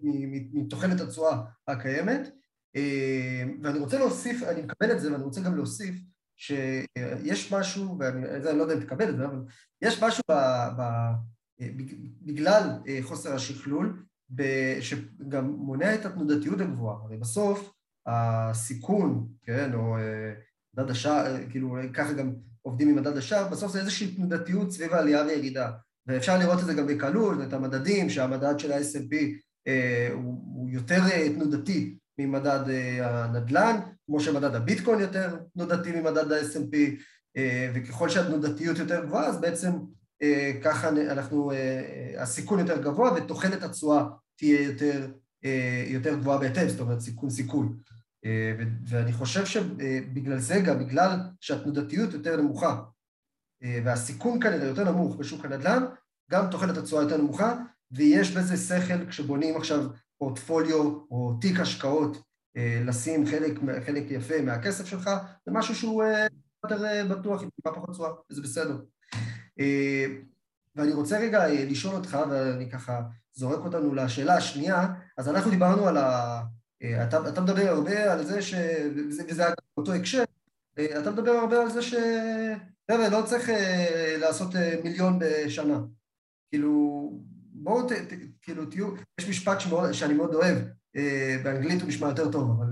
מתוחלת 0.54 1.02
התשואה 1.02 1.42
הקיימת. 1.68 2.30
אה, 2.76 3.44
ואני 3.64 3.80
רוצה 3.80 4.00
להוסיף, 4.00 4.44
אני 4.44 4.62
מקבל 4.62 4.92
את 4.92 5.02
זה, 5.02 5.12
ואני 5.12 5.24
רוצה 5.24 5.42
גם 5.42 5.56
להוסיף 5.56 5.96
שיש 6.38 7.54
משהו, 7.54 8.00
ואני 8.00 8.58
לא 8.58 8.64
יודע 8.64 8.74
אם 8.74 8.80
תקבל 8.80 9.10
את 9.10 9.18
זה, 9.18 9.26
אבל 9.26 9.40
יש 9.82 10.04
משהו 10.04 10.24
ב, 10.32 10.34
ב, 10.78 10.84
בגלל 12.22 12.70
אה, 12.88 13.00
חוסר 13.02 13.34
השכלול, 13.34 14.04
שגם 14.82 15.46
מונע 15.46 15.96
את 15.96 16.06
התנודתיות 16.06 16.62
הגבוהה. 16.62 16.98
הרי 17.04 17.18
בסוף 17.18 17.74
הסיכון, 18.06 19.28
כן, 19.42 19.74
או 19.74 19.96
מדד 20.78 20.90
השער, 20.90 21.50
כאילו 21.50 21.78
ככה 21.94 22.14
גם 22.14 22.34
עובדים 22.62 22.90
עם 22.90 22.96
מדד 22.96 23.18
השער, 23.18 23.48
בסוף 23.48 23.72
זה 23.72 23.80
איזושהי 23.80 24.16
תנודתיות 24.16 24.72
סביב 24.72 24.94
העלייה 24.94 25.26
וירידה. 25.26 25.72
ואפשר 26.10 26.38
לראות 26.38 26.60
את 26.60 26.66
זה 26.66 26.74
גם 26.74 26.88
בקלות, 26.88 27.38
את 27.48 27.54
המדדים, 27.54 28.10
שהמדד 28.10 28.60
של 28.60 28.72
ה-S&P 28.72 29.16
אה, 29.68 30.10
הוא, 30.14 30.44
הוא 30.56 30.70
יותר 30.70 31.02
אה, 31.12 31.34
תנודתי 31.34 31.96
ממדד 32.20 32.70
אה, 32.70 33.24
הנדל"ן, 33.24 33.80
כמו 34.06 34.20
שמדד 34.20 34.56
הביטקוין 34.56 35.00
יותר 35.00 35.38
תנודתי 35.54 35.92
ממדד 35.92 36.32
ה-S&P, 36.32 36.76
וככל 37.74 38.10
שהתנודתיות 38.10 38.78
יותר 38.78 39.06
גבוהה, 39.06 39.28
אז 39.28 39.42
בעצם 39.42 39.72
ככה 40.64 40.90
אנחנו, 40.90 41.52
הסיכון 42.18 42.60
יותר 42.60 42.82
גבוה 42.82 43.14
ותוחלת 43.14 43.64
התשואה 43.64 44.06
תהיה 44.38 44.62
יותר, 44.62 45.08
יותר 45.88 46.16
גבוהה 46.16 46.40
בהתאם, 46.40 46.70
זאת 46.70 46.80
אומרת 46.80 47.00
סיכון 47.00 47.30
סיכון. 47.30 47.78
ואני 48.88 49.14
חושב 49.14 49.46
שבגלל 49.46 50.40
זה 50.40 50.60
גם, 50.60 50.80
בגלל 50.80 51.20
שהתנודתיות 51.42 52.14
יותר 52.14 52.42
נמוכה 52.42 52.82
והסיכון 53.62 54.40
כנראה 54.42 54.66
יותר 54.66 54.92
נמוך 54.92 55.16
בשוק 55.16 55.46
הנדל"ן, 55.46 55.86
גם 56.32 56.48
תוחלת 56.52 56.78
התשואה 56.78 57.04
יותר 57.04 57.18
נמוכה, 57.18 57.56
ויש 57.92 58.32
בזה 58.32 58.58
שכל 58.58 59.06
כשבונים 59.10 59.58
עכשיו 59.58 59.80
פורטפוליו 60.18 60.82
או 61.12 61.38
תיק 61.42 61.60
השקעות, 61.60 62.24
לשים 62.86 63.26
חלק, 63.26 63.54
חלק 63.86 64.04
יפה 64.10 64.42
מהכסף 64.42 64.86
שלך, 64.86 65.10
זה 65.46 65.52
משהו 65.52 65.76
שהוא 65.76 66.04
יותר 66.64 67.06
בטוח, 67.10 67.44
עם 67.44 67.50
טיפה 67.56 67.72
פחות 67.72 67.90
תשואה, 67.90 68.10
וזה 68.32 68.42
בסדר. 68.42 68.78
ואני 70.76 70.94
רוצה 70.94 71.20
רגע 71.20 71.48
לשאול 71.48 71.96
אותך, 71.96 72.18
ואני 72.30 72.72
ככה 72.72 73.02
זורק 73.34 73.66
אותנו 73.66 73.96
לשאלה 73.96 74.36
השנייה, 74.36 74.88
אז 75.18 75.30
אנחנו 75.30 75.52
דיברנו 75.52 75.88
על 75.88 75.98
ה... 75.98 76.42
אתה, 76.84 77.30
אתה 77.30 77.42
מדבר 77.42 77.68
הרבה 77.68 78.14
על 78.14 78.26
זה 78.26 78.42
ש... 78.42 78.54
וזה, 78.96 79.24
וזה 79.28 79.44
אותו 79.78 79.94
הקשר, 79.94 80.24
אתה 80.74 81.12
מדבר 81.12 81.32
הרבה 81.32 81.62
על 81.62 81.70
זה 81.70 81.82
ש... 81.82 81.96
חבר'ה, 82.92 83.10
לא 83.10 83.22
צריך 83.26 83.50
לעשות 84.20 84.50
מיליון 84.84 85.20
בשנה. 85.20 85.80
כאילו, 86.52 87.12
בואו, 87.54 87.88
כאילו, 88.42 88.66
תהיו, 88.66 88.88
יש 89.20 89.30
משפט 89.30 89.60
שמאוד, 89.60 89.92
שאני 89.92 90.14
מאוד 90.14 90.36
אוהב, 90.36 90.58
באנגלית 91.44 91.82
הוא 91.82 91.90
נשמע 91.90 92.08
יותר 92.08 92.32
טוב, 92.32 92.50
אבל 92.52 92.68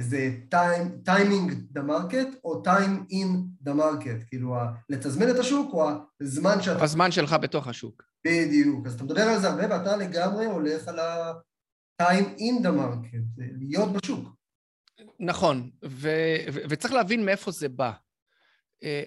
זה 0.00 0.30
time, 0.54 1.08
timing 1.08 1.76
the 1.76 1.80
market 1.80 2.36
או 2.44 2.62
time 2.64 3.12
in 3.12 3.28
the 3.68 3.72
market, 3.72 4.28
כאילו 4.28 4.54
לתזמן 4.88 5.30
את 5.30 5.38
השוק 5.38 5.72
או 5.72 5.88
הזמן 6.20 6.62
שאתה... 6.62 6.84
הזמן 6.84 7.10
שלך 7.10 7.36
בתוך 7.42 7.68
השוק. 7.68 8.02
בדיוק, 8.26 8.86
אז 8.86 8.94
אתה 8.94 9.04
מדבר 9.04 9.22
על 9.22 9.40
זה 9.40 9.48
הרבה 9.48 9.62
ואתה 9.70 9.96
לגמרי 9.96 10.46
הולך 10.46 10.88
על 10.88 10.98
ה-time 10.98 12.38
in 12.38 12.62
the 12.62 12.70
market, 12.70 13.42
להיות 13.58 13.92
בשוק. 13.92 14.28
נכון, 15.20 15.70
ו- 15.84 16.36
ו- 16.52 16.60
וצריך 16.68 16.94
להבין 16.94 17.24
מאיפה 17.24 17.50
זה 17.50 17.68
בא. 17.68 17.92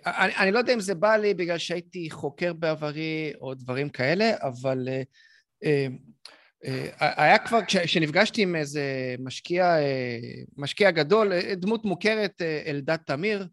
אני, 0.06 0.36
אני 0.38 0.52
לא 0.52 0.58
יודע 0.58 0.74
אם 0.74 0.80
זה 0.80 0.96
בא 0.96 1.16
לי 1.16 1.34
בגלל 1.34 1.58
שהייתי 1.58 2.10
חוקר 2.10 2.54
בעברי 2.54 3.34
או 3.42 3.54
דברים 3.54 3.90
כאלה, 3.90 4.32
אבל 4.42 4.88
היה 7.00 7.38
כבר, 7.38 7.60
כשנפגשתי 7.68 8.42
עם 8.42 8.56
איזה 8.56 9.16
משקיע, 9.20 9.76
משקיע 10.58 10.92
גדול, 10.92 11.32
דמות 11.54 11.86
מוכרת, 11.86 12.42
אלדד 12.66 12.96
תמיר, 12.96 13.48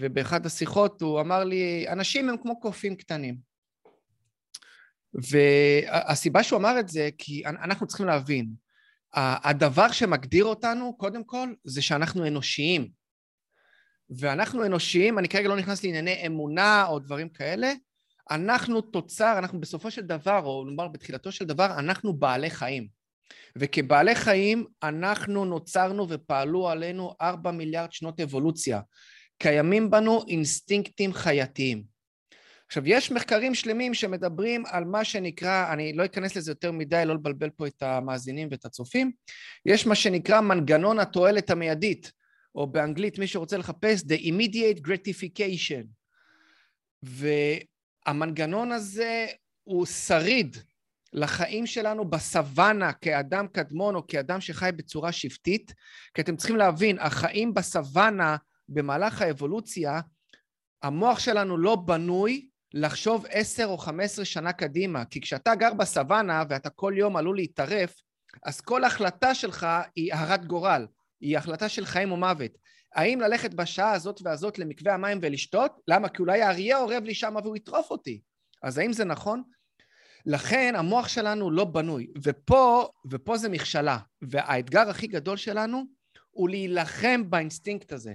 ובאחד 0.00 0.46
השיחות 0.46 1.02
הוא 1.02 1.20
אמר 1.20 1.44
לי, 1.44 1.84
אנשים 1.88 2.28
הם 2.28 2.36
כמו 2.42 2.60
קופים 2.60 2.96
קטנים. 2.96 3.36
והסיבה 5.14 6.42
שהוא 6.42 6.58
אמר 6.58 6.80
את 6.80 6.88
זה, 6.88 7.08
כי 7.18 7.42
אנחנו 7.46 7.86
צריכים 7.86 8.06
להבין, 8.06 8.48
הדבר 9.14 9.92
שמגדיר 9.92 10.44
אותנו, 10.44 10.96
קודם 10.96 11.24
כל, 11.24 11.48
זה 11.64 11.82
שאנחנו 11.82 12.26
אנושיים. 12.26 13.01
ואנחנו 14.18 14.66
אנושיים, 14.66 15.18
אני 15.18 15.28
כרגע 15.28 15.48
לא 15.48 15.56
נכנס 15.56 15.84
לענייני 15.84 16.26
אמונה 16.26 16.86
או 16.86 16.98
דברים 16.98 17.28
כאלה, 17.28 17.72
אנחנו 18.30 18.80
תוצר, 18.80 19.38
אנחנו 19.38 19.60
בסופו 19.60 19.90
של 19.90 20.02
דבר, 20.02 20.40
או 20.44 20.64
נאמר 20.64 20.88
בתחילתו 20.88 21.32
של 21.32 21.44
דבר, 21.44 21.78
אנחנו 21.78 22.12
בעלי 22.12 22.50
חיים. 22.50 22.88
וכבעלי 23.56 24.14
חיים 24.14 24.66
אנחנו 24.82 25.44
נוצרנו 25.44 26.08
ופעלו 26.08 26.68
עלינו 26.68 27.14
ארבע 27.20 27.50
מיליארד 27.50 27.92
שנות 27.92 28.20
אבולוציה. 28.20 28.80
קיימים 29.38 29.90
בנו 29.90 30.24
אינסטינקטים 30.28 31.12
חייתיים. 31.12 31.84
עכשיו, 32.66 32.88
יש 32.88 33.12
מחקרים 33.12 33.54
שלמים 33.54 33.94
שמדברים 33.94 34.66
על 34.66 34.84
מה 34.84 35.04
שנקרא, 35.04 35.72
אני 35.72 35.92
לא 35.92 36.04
אכנס 36.04 36.36
לזה 36.36 36.50
יותר 36.50 36.72
מדי, 36.72 37.02
לא 37.06 37.14
לבלבל 37.14 37.50
פה 37.50 37.66
את 37.66 37.82
המאזינים 37.82 38.48
ואת 38.50 38.64
הצופים, 38.64 39.12
יש 39.66 39.86
מה 39.86 39.94
שנקרא 39.94 40.40
מנגנון 40.40 40.98
התועלת 40.98 41.50
המיידית, 41.50 42.12
או 42.54 42.66
באנגלית, 42.66 43.18
מי 43.18 43.26
שרוצה 43.26 43.56
לחפש, 43.56 44.00
The 44.00 44.20
Immediate 44.20 44.80
Gratification. 44.88 45.86
והמנגנון 47.02 48.72
הזה 48.72 49.26
הוא 49.64 49.86
שריד 49.86 50.56
לחיים 51.12 51.66
שלנו 51.66 52.04
בסוואנה 52.04 52.92
כאדם 52.92 53.46
קדמון 53.46 53.94
או 53.94 54.06
כאדם 54.06 54.40
שחי 54.40 54.70
בצורה 54.76 55.12
שבטית, 55.12 55.74
כי 56.14 56.20
אתם 56.20 56.36
צריכים 56.36 56.56
להבין, 56.56 56.98
החיים 56.98 57.54
בסוואנה 57.54 58.36
במהלך 58.68 59.22
האבולוציה, 59.22 60.00
המוח 60.82 61.18
שלנו 61.18 61.58
לא 61.58 61.76
בנוי 61.76 62.48
לחשוב 62.74 63.26
עשר 63.30 63.66
או 63.66 63.78
חמש 63.78 64.04
עשרה 64.04 64.24
שנה 64.24 64.52
קדימה, 64.52 65.04
כי 65.04 65.20
כשאתה 65.20 65.54
גר 65.54 65.74
בסוואנה 65.74 66.42
ואתה 66.48 66.70
כל 66.70 66.94
יום 66.96 67.16
עלול 67.16 67.36
להתערף, 67.36 67.94
אז 68.44 68.60
כל 68.60 68.84
החלטה 68.84 69.34
שלך 69.34 69.66
היא 69.96 70.14
הרת 70.14 70.46
גורל. 70.46 70.86
היא 71.22 71.38
החלטה 71.38 71.68
של 71.68 71.86
חיים 71.86 72.10
או 72.10 72.16
מוות. 72.16 72.50
האם 72.94 73.20
ללכת 73.20 73.54
בשעה 73.54 73.92
הזאת 73.92 74.20
והזאת 74.22 74.58
למקווה 74.58 74.94
המים 74.94 75.18
ולשתות? 75.22 75.72
למה? 75.88 76.08
כי 76.08 76.22
אולי 76.22 76.42
האריה 76.42 76.78
אורב 76.78 77.04
לי 77.04 77.14
שם 77.14 77.34
והוא 77.42 77.56
יטרוף 77.56 77.90
אותי. 77.90 78.20
אז 78.62 78.78
האם 78.78 78.92
זה 78.92 79.04
נכון? 79.04 79.42
לכן 80.26 80.74
המוח 80.76 81.08
שלנו 81.08 81.50
לא 81.50 81.64
בנוי, 81.64 82.06
ופה, 82.22 82.88
ופה 83.10 83.36
זה 83.36 83.48
מכשלה, 83.48 83.98
והאתגר 84.22 84.90
הכי 84.90 85.06
גדול 85.06 85.36
שלנו 85.36 85.82
הוא 86.30 86.48
להילחם 86.48 87.30
באינסטינקט 87.30 87.92
הזה. 87.92 88.12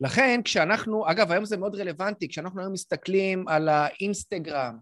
לכן 0.00 0.40
כשאנחנו, 0.44 1.10
אגב 1.10 1.32
היום 1.32 1.44
זה 1.44 1.56
מאוד 1.56 1.74
רלוונטי, 1.74 2.28
כשאנחנו 2.28 2.60
היום 2.60 2.72
מסתכלים 2.72 3.48
על 3.48 3.68
האינסטגרם 3.68 4.78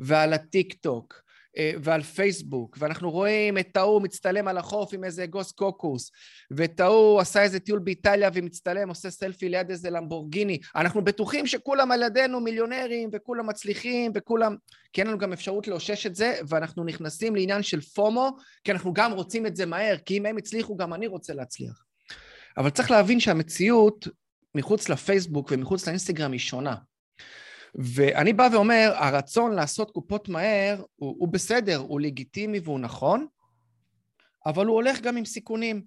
ועל 0.00 0.32
הטיק 0.32 0.74
טוק 0.74 1.22
ועל 1.82 2.02
פייסבוק, 2.02 2.76
ואנחנו 2.80 3.10
רואים 3.10 3.58
את 3.58 3.76
ההוא 3.76 4.02
מצטלם 4.02 4.48
על 4.48 4.58
החוף 4.58 4.94
עם 4.94 5.04
איזה 5.04 5.24
אגוז 5.24 5.52
קוקוס, 5.52 6.10
ואת 6.50 6.80
ההוא 6.80 7.20
עשה 7.20 7.42
איזה 7.42 7.60
טיול 7.60 7.78
באיטליה 7.78 8.30
ומצטלם, 8.34 8.88
עושה 8.88 9.10
סלפי 9.10 9.48
ליד 9.48 9.70
איזה 9.70 9.90
למבורגיני. 9.90 10.58
אנחנו 10.76 11.04
בטוחים 11.04 11.46
שכולם 11.46 11.92
על 11.92 12.02
ידינו 12.02 12.40
מיליונרים, 12.40 13.10
וכולם 13.12 13.48
מצליחים, 13.48 14.12
וכולם... 14.14 14.56
כי 14.92 15.00
אין 15.00 15.08
לנו 15.08 15.18
גם 15.18 15.32
אפשרות 15.32 15.68
לאושש 15.68 16.06
את 16.06 16.14
זה, 16.14 16.34
ואנחנו 16.48 16.84
נכנסים 16.84 17.36
לעניין 17.36 17.62
של 17.62 17.80
FOMO, 17.80 18.36
כי 18.64 18.72
אנחנו 18.72 18.92
גם 18.92 19.12
רוצים 19.12 19.46
את 19.46 19.56
זה 19.56 19.66
מהר, 19.66 19.96
כי 20.06 20.18
אם 20.18 20.26
הם 20.26 20.36
הצליחו, 20.36 20.76
גם 20.76 20.94
אני 20.94 21.06
רוצה 21.06 21.34
להצליח. 21.34 21.84
אבל 22.56 22.70
צריך 22.70 22.90
להבין 22.90 23.20
שהמציאות 23.20 24.08
מחוץ 24.54 24.88
לפייסבוק 24.88 25.52
ומחוץ 25.52 25.86
לאינסטגרם 25.86 26.32
היא 26.32 26.40
שונה. 26.40 26.74
ואני 27.74 28.32
בא 28.32 28.48
ואומר, 28.52 28.92
הרצון 28.94 29.54
לעשות 29.54 29.90
קופות 29.90 30.28
מהר 30.28 30.82
הוא, 30.96 31.16
הוא 31.18 31.28
בסדר, 31.28 31.76
הוא 31.76 32.00
לגיטימי 32.00 32.60
והוא 32.64 32.80
נכון, 32.80 33.26
אבל 34.46 34.66
הוא 34.66 34.74
הולך 34.74 35.00
גם 35.00 35.16
עם 35.16 35.24
סיכונים. 35.24 35.82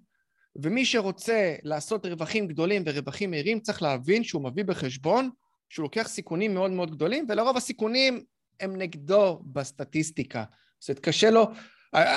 ומי 0.62 0.84
שרוצה 0.84 1.56
לעשות 1.62 2.06
רווחים 2.06 2.46
גדולים 2.46 2.82
ורווחים 2.86 3.30
מהירים, 3.30 3.60
צריך 3.60 3.82
להבין 3.82 4.24
שהוא 4.24 4.42
מביא 4.42 4.64
בחשבון 4.64 5.30
שהוא 5.68 5.82
לוקח 5.82 6.08
סיכונים 6.08 6.54
מאוד 6.54 6.70
מאוד 6.70 6.90
גדולים, 6.90 7.26
ולרוב 7.28 7.56
הסיכונים 7.56 8.24
הם 8.60 8.76
נגדו 8.76 9.42
בסטטיסטיקה. 9.44 10.44
זאת 10.80 10.88
אומרת, 10.88 11.00
קשה 11.00 11.30
לו... 11.30 11.46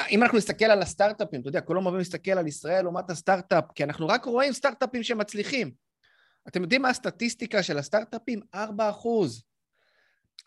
אם 0.10 0.24
אנחנו 0.24 0.38
נסתכל 0.38 0.66
על 0.66 0.82
הסטארט-אפים, 0.82 1.42
אתה 1.42 1.50
יודע, 1.50 1.62
כולם 1.62 1.86
אוהבים 1.86 2.00
להסתכל 2.00 2.32
על 2.32 2.48
ישראל 2.48 2.84
לעומת 2.84 3.10
הסטארט-אפ, 3.10 3.64
כי 3.76 3.84
אנחנו 3.84 4.08
רק 4.08 4.26
רואים 4.26 4.54
סטארט-אפים 4.54 5.04
שמצליחים. 5.04 5.72
אתם 6.48 6.62
יודעים 6.62 6.82
מה 6.82 6.90
הסטטיסטיקה 6.90 7.64
של 7.64 7.78
הסטארט-אפים? 7.78 8.40
4 8.56 8.90
אחוז. 8.90 9.44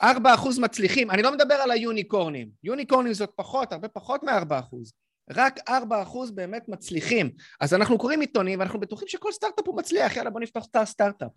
4 0.03 0.35
אחוז 0.35 0.59
מצליחים. 0.59 1.11
אני 1.11 1.23
לא 1.23 1.33
מדבר 1.33 1.55
על 1.55 1.71
היוניקורנים. 1.71 2.49
יוניקורנים 2.65 3.13
זאת 3.13 3.31
פחות, 3.37 3.73
הרבה 3.73 3.89
פחות 3.89 4.23
מ-4 4.23 4.59
אחוז. 4.61 4.93
רק 5.31 5.61
4 5.69 6.03
אחוז 6.03 6.31
באמת 6.31 6.69
מצליחים. 6.69 7.31
אז 7.61 7.75
אנחנו 7.75 7.99
קוראים 7.99 8.21
עיתונים 8.21 8.59
ואנחנו 8.59 8.81
בטוחים 8.81 9.09
שכל 9.09 9.33
סטארט-אפ 9.33 9.67
הוא 9.67 9.77
מצליח, 9.77 10.17
יאללה 10.17 10.31
בוא 10.31 10.41
נפתח 10.41 10.65
את 10.71 10.77
הסטארט-אפ. 10.77 11.31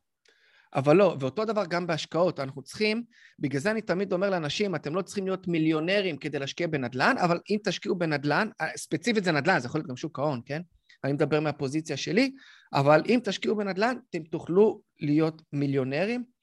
אבל 0.76 0.96
לא, 0.96 1.16
ואותו 1.20 1.46
דבר 1.46 1.66
גם 1.66 1.88
בהשקעות, 1.88 2.40
אנחנו 2.40 2.62
צריכים, 2.62 3.04
בגלל 3.40 3.62
זה 3.62 3.72
אני 3.72 3.82
תמיד 3.82 4.14
אומר 4.14 4.30
לאנשים, 4.30 4.76
אתם 4.76 4.96
לא 4.96 5.02
צריכים 5.02 5.26
להיות 5.26 5.48
מיליונרים 5.48 6.18
כדי 6.18 6.40
להשקיע 6.40 6.68
בנדל"ן, 6.68 7.16
אבל 7.18 7.40
אם 7.50 7.58
תשקיעו 7.64 7.96
בנדל"ן, 7.96 8.50
ספציפית 8.76 9.24
זה 9.24 9.32
נדל"ן, 9.32 9.60
זה 9.60 9.68
יכול 9.68 9.80
להיות 9.80 9.90
גם 9.90 9.96
שוק 9.96 10.20
ההון, 10.20 10.42
כן? 10.46 10.62
אני 11.04 11.14
מדבר 11.14 11.40
מהפוזיציה 11.40 11.98
שלי, 11.98 12.32
אבל 12.74 13.02
אם 13.10 13.20
תשקיעו 13.24 13.56
בנדל"ן, 13.56 13.96
אתם 14.10 14.24
תוכלו 14.24 14.82
להיות 15.00 15.42
מיליונרים. 15.54 16.35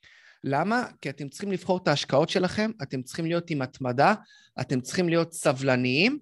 למה? 0.44 0.84
כי 1.00 1.10
אתם 1.10 1.28
צריכים 1.28 1.52
לבחור 1.52 1.78
את 1.82 1.88
ההשקעות 1.88 2.28
שלכם, 2.28 2.70
אתם 2.82 3.02
צריכים 3.02 3.26
להיות 3.26 3.50
עם 3.50 3.62
התמדה, 3.62 4.14
אתם 4.60 4.80
צריכים 4.80 5.08
להיות 5.08 5.32
סבלניים, 5.32 6.18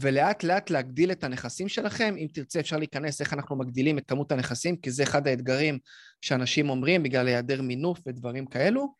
ולאט 0.00 0.44
לאט 0.44 0.70
להגדיל 0.70 1.12
את 1.12 1.24
הנכסים 1.24 1.68
שלכם. 1.68 2.14
אם 2.18 2.26
תרצה 2.32 2.60
אפשר 2.60 2.76
להיכנס 2.76 3.20
איך 3.20 3.32
אנחנו 3.32 3.56
מגדילים 3.56 3.98
את 3.98 4.04
כמות 4.08 4.32
הנכסים, 4.32 4.76
כי 4.76 4.90
זה 4.90 5.02
אחד 5.02 5.28
האתגרים 5.28 5.78
שאנשים 6.20 6.70
אומרים 6.70 7.02
בגלל 7.02 7.26
היעדר 7.28 7.62
מינוף 7.62 8.00
ודברים 8.06 8.46
כאלו, 8.46 8.94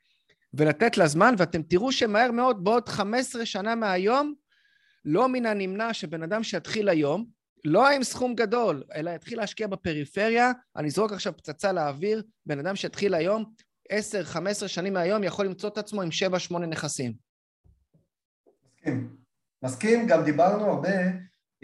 ולתת 0.54 0.96
לה 0.96 1.06
זמן, 1.06 1.34
ואתם 1.38 1.62
תראו 1.62 1.92
שמהר 1.92 2.30
מאוד, 2.30 2.64
בעוד 2.64 2.88
15 2.88 3.46
שנה 3.46 3.74
מהיום, 3.74 4.34
לא 5.04 5.28
מן 5.28 5.46
הנמנע 5.46 5.94
שבן 5.94 6.22
אדם 6.22 6.42
שיתחיל 6.42 6.88
היום, 6.88 7.26
לא 7.64 7.90
עם 7.90 8.02
סכום 8.02 8.34
גדול, 8.34 8.82
אלא 8.94 9.10
יתחיל 9.10 9.38
להשקיע 9.38 9.66
בפריפריה, 9.66 10.52
אני 10.76 10.88
אזרוק 10.88 11.12
עכשיו 11.12 11.36
פצצה 11.36 11.72
לאוויר, 11.72 12.22
בן 12.46 12.58
אדם 12.58 12.76
שיתחיל 12.76 13.14
היום, 13.14 13.44
10-15 13.92 14.68
שנים 14.68 14.92
מהיום 14.92 15.24
יכול 15.24 15.46
למצוא 15.46 15.68
את 15.68 15.78
עצמו 15.78 16.02
עם 16.02 16.08
7-8 16.52 16.58
נכסים. 16.58 17.12
מסכים. 18.86 19.16
מסכים, 19.64 20.06
גם 20.06 20.24
דיברנו 20.24 20.64
הרבה, 20.64 20.88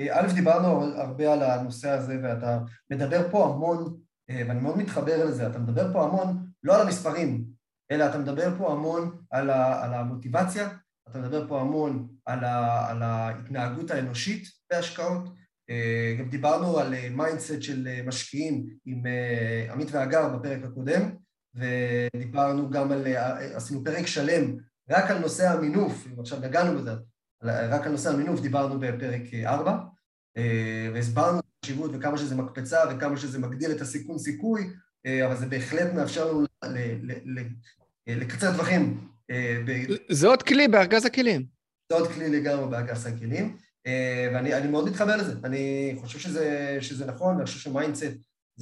אה, 0.01 0.21
א', 0.21 0.33
דיברנו 0.35 0.83
הרבה 0.83 1.33
על 1.33 1.43
הנושא 1.43 1.91
הזה, 1.91 2.17
ואתה 2.23 2.59
מדבר 2.91 3.31
פה 3.31 3.45
המון, 3.45 4.01
אה, 4.31 4.43
ואני 4.49 4.61
מאוד 4.61 4.79
מתחבר 4.79 5.25
לזה, 5.25 5.47
אתה 5.47 5.59
מדבר 5.59 5.93
פה 5.93 6.05
המון, 6.05 6.47
לא 6.63 6.75
על 6.75 6.81
המספרים, 6.81 7.45
אלא 7.91 8.07
אתה 8.07 8.19
מדבר 8.19 8.59
פה 8.59 8.73
המון 8.73 9.23
על, 9.31 9.51
ה, 9.51 9.85
על 9.85 9.95
המוטיבציה, 9.95 10.69
אתה 11.11 11.19
מדבר 11.19 11.49
פה 11.49 11.61
המון 11.61 12.09
על, 12.27 12.45
ה, 12.45 12.91
על 12.91 13.03
ההתנהגות 13.03 13.91
האנושית 13.91 14.49
בהשקעות, 14.71 15.29
אה, 15.71 16.17
גם 16.19 16.29
דיברנו 16.29 16.79
על 16.79 16.95
mindset 17.11 17.63
של 17.63 18.03
משקיעים 18.07 18.67
עם 18.87 19.03
עמית 19.73 19.89
ואגר 19.93 20.37
בפרק 20.37 20.65
הקודם, 20.65 21.22
ודיברנו 21.55 22.71
גם 22.71 22.93
על, 22.93 23.07
עשינו 23.55 23.85
פרק 23.85 24.07
שלם 24.07 24.57
רק 24.91 25.11
על 25.11 25.19
נושא 25.19 25.51
המינוף, 25.51 26.07
עכשיו 26.19 26.39
נגענו 26.41 26.79
בזה, 26.79 26.93
רק 27.43 27.87
על 27.87 27.93
נושא 27.93 28.11
המינוף 28.11 28.41
דיברנו 28.41 28.81
בפרק 28.81 29.23
4, 29.45 29.79
אה, 30.37 30.89
והסברנו 30.95 31.39
את 31.39 31.45
החשיבות 31.63 31.91
וכמה 31.95 32.19
שזה 32.19 32.35
מקפצה 32.35 32.79
וכמה 32.91 33.17
שזה 33.17 33.39
מגדיל 33.39 33.71
את 33.71 33.81
הסיכון 33.81 34.19
סיכוי, 34.19 34.71
אה, 35.07 35.27
אבל 35.27 35.37
זה 35.37 35.47
בהחלט 35.47 35.93
מאפשר 35.93 36.33
לנו 36.33 36.47
לקצר 38.07 38.53
טווחים. 38.53 39.09
אה, 39.31 39.63
זה 40.11 40.27
עוד 40.27 40.43
כלי 40.43 40.69
בארגז 40.69 41.07
הכלים. 41.07 41.47
זה 41.93 41.99
עוד 41.99 42.09
כלי 42.13 42.29
לגמרי 42.31 42.71
בארגז 42.71 43.07
הכלים, 43.07 43.57
ואני 44.33 44.69
מאוד 44.69 44.89
מתחבר 44.89 45.17
לזה. 45.17 45.35
אני 45.45 45.95
חושב 46.01 46.19
שזה, 46.19 46.77
שזה 46.81 47.07
נכון, 47.07 47.35
ואני 47.35 47.47
חושב 47.47 47.59
ש 47.59 47.69
mindset 47.69 48.05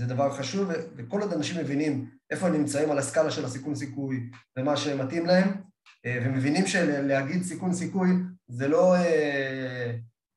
זה 0.00 0.06
דבר 0.06 0.32
חשוב, 0.32 0.70
וכל 0.96 1.20
עוד 1.20 1.32
אנשים 1.32 1.60
מבינים 1.60 2.10
איפה 2.30 2.46
הם 2.46 2.52
נמצאים 2.52 2.90
על 2.90 2.98
הסקאלה 2.98 3.30
של 3.30 3.44
הסיכון 3.44 3.74
סיכוי 3.74 4.30
ומה 4.58 4.76
שמתאים 4.76 5.26
להם, 5.26 5.48
ומבינים 6.06 6.66
שלהגיד 6.66 7.42
סיכון 7.42 7.74
סיכוי 7.74 8.08
זה 8.48 8.68
לא 8.68 8.94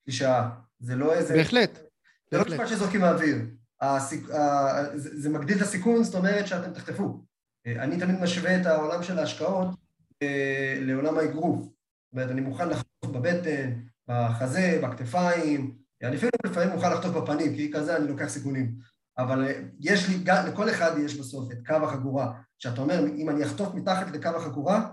קלישאה, 0.05 0.49
זה 0.79 0.95
לא 0.95 1.13
איזה... 1.13 1.33
בהחלט. 1.33 1.79
זה 2.31 2.37
לא 2.37 2.45
משפט 2.45 2.67
שזורקים 2.67 3.01
מהאוויר. 3.01 3.37
הסיק... 3.81 4.29
ה... 4.29 4.97
זה, 4.97 5.21
זה 5.21 5.29
מגדיל 5.29 5.57
את 5.57 5.61
הסיכון, 5.61 6.03
זאת 6.03 6.15
אומרת 6.15 6.47
שאתם 6.47 6.73
תחטפו. 6.73 7.23
אני 7.67 7.99
תמיד 7.99 8.19
משווה 8.21 8.61
את 8.61 8.65
העולם 8.65 9.03
של 9.03 9.19
ההשקעות 9.19 9.67
אה, 10.21 10.77
לעולם 10.81 11.17
האגרוף. 11.17 11.59
זאת 11.59 12.13
אומרת, 12.13 12.31
אני 12.31 12.41
מוכן 12.41 12.69
לחטוף 12.69 13.11
בבטן, 13.11 13.71
בחזה, 14.07 14.79
בכתפיים, 14.83 15.77
אני 16.03 16.15
אפילו 16.15 16.31
לפעמים 16.45 16.69
מוכן 16.69 16.91
לחטוף 16.91 17.15
בפנים, 17.15 17.55
כי 17.55 17.71
כזה 17.73 17.97
אני 17.97 18.07
לוקח 18.07 18.27
סיכונים. 18.27 18.75
אבל 19.17 19.47
אה, 19.47 19.61
יש 19.79 20.09
לי, 20.09 20.23
לכל 20.47 20.69
אחד 20.69 20.91
יש 20.97 21.19
בסוף 21.19 21.51
את 21.51 21.57
קו 21.67 21.75
החגורה. 21.75 22.31
שאתה 22.59 22.81
אומר, 22.81 23.05
אם 23.15 23.29
אני 23.29 23.45
אחטוף 23.45 23.73
מתחת 23.73 24.11
לקו 24.11 24.29
החגורה, 24.29 24.89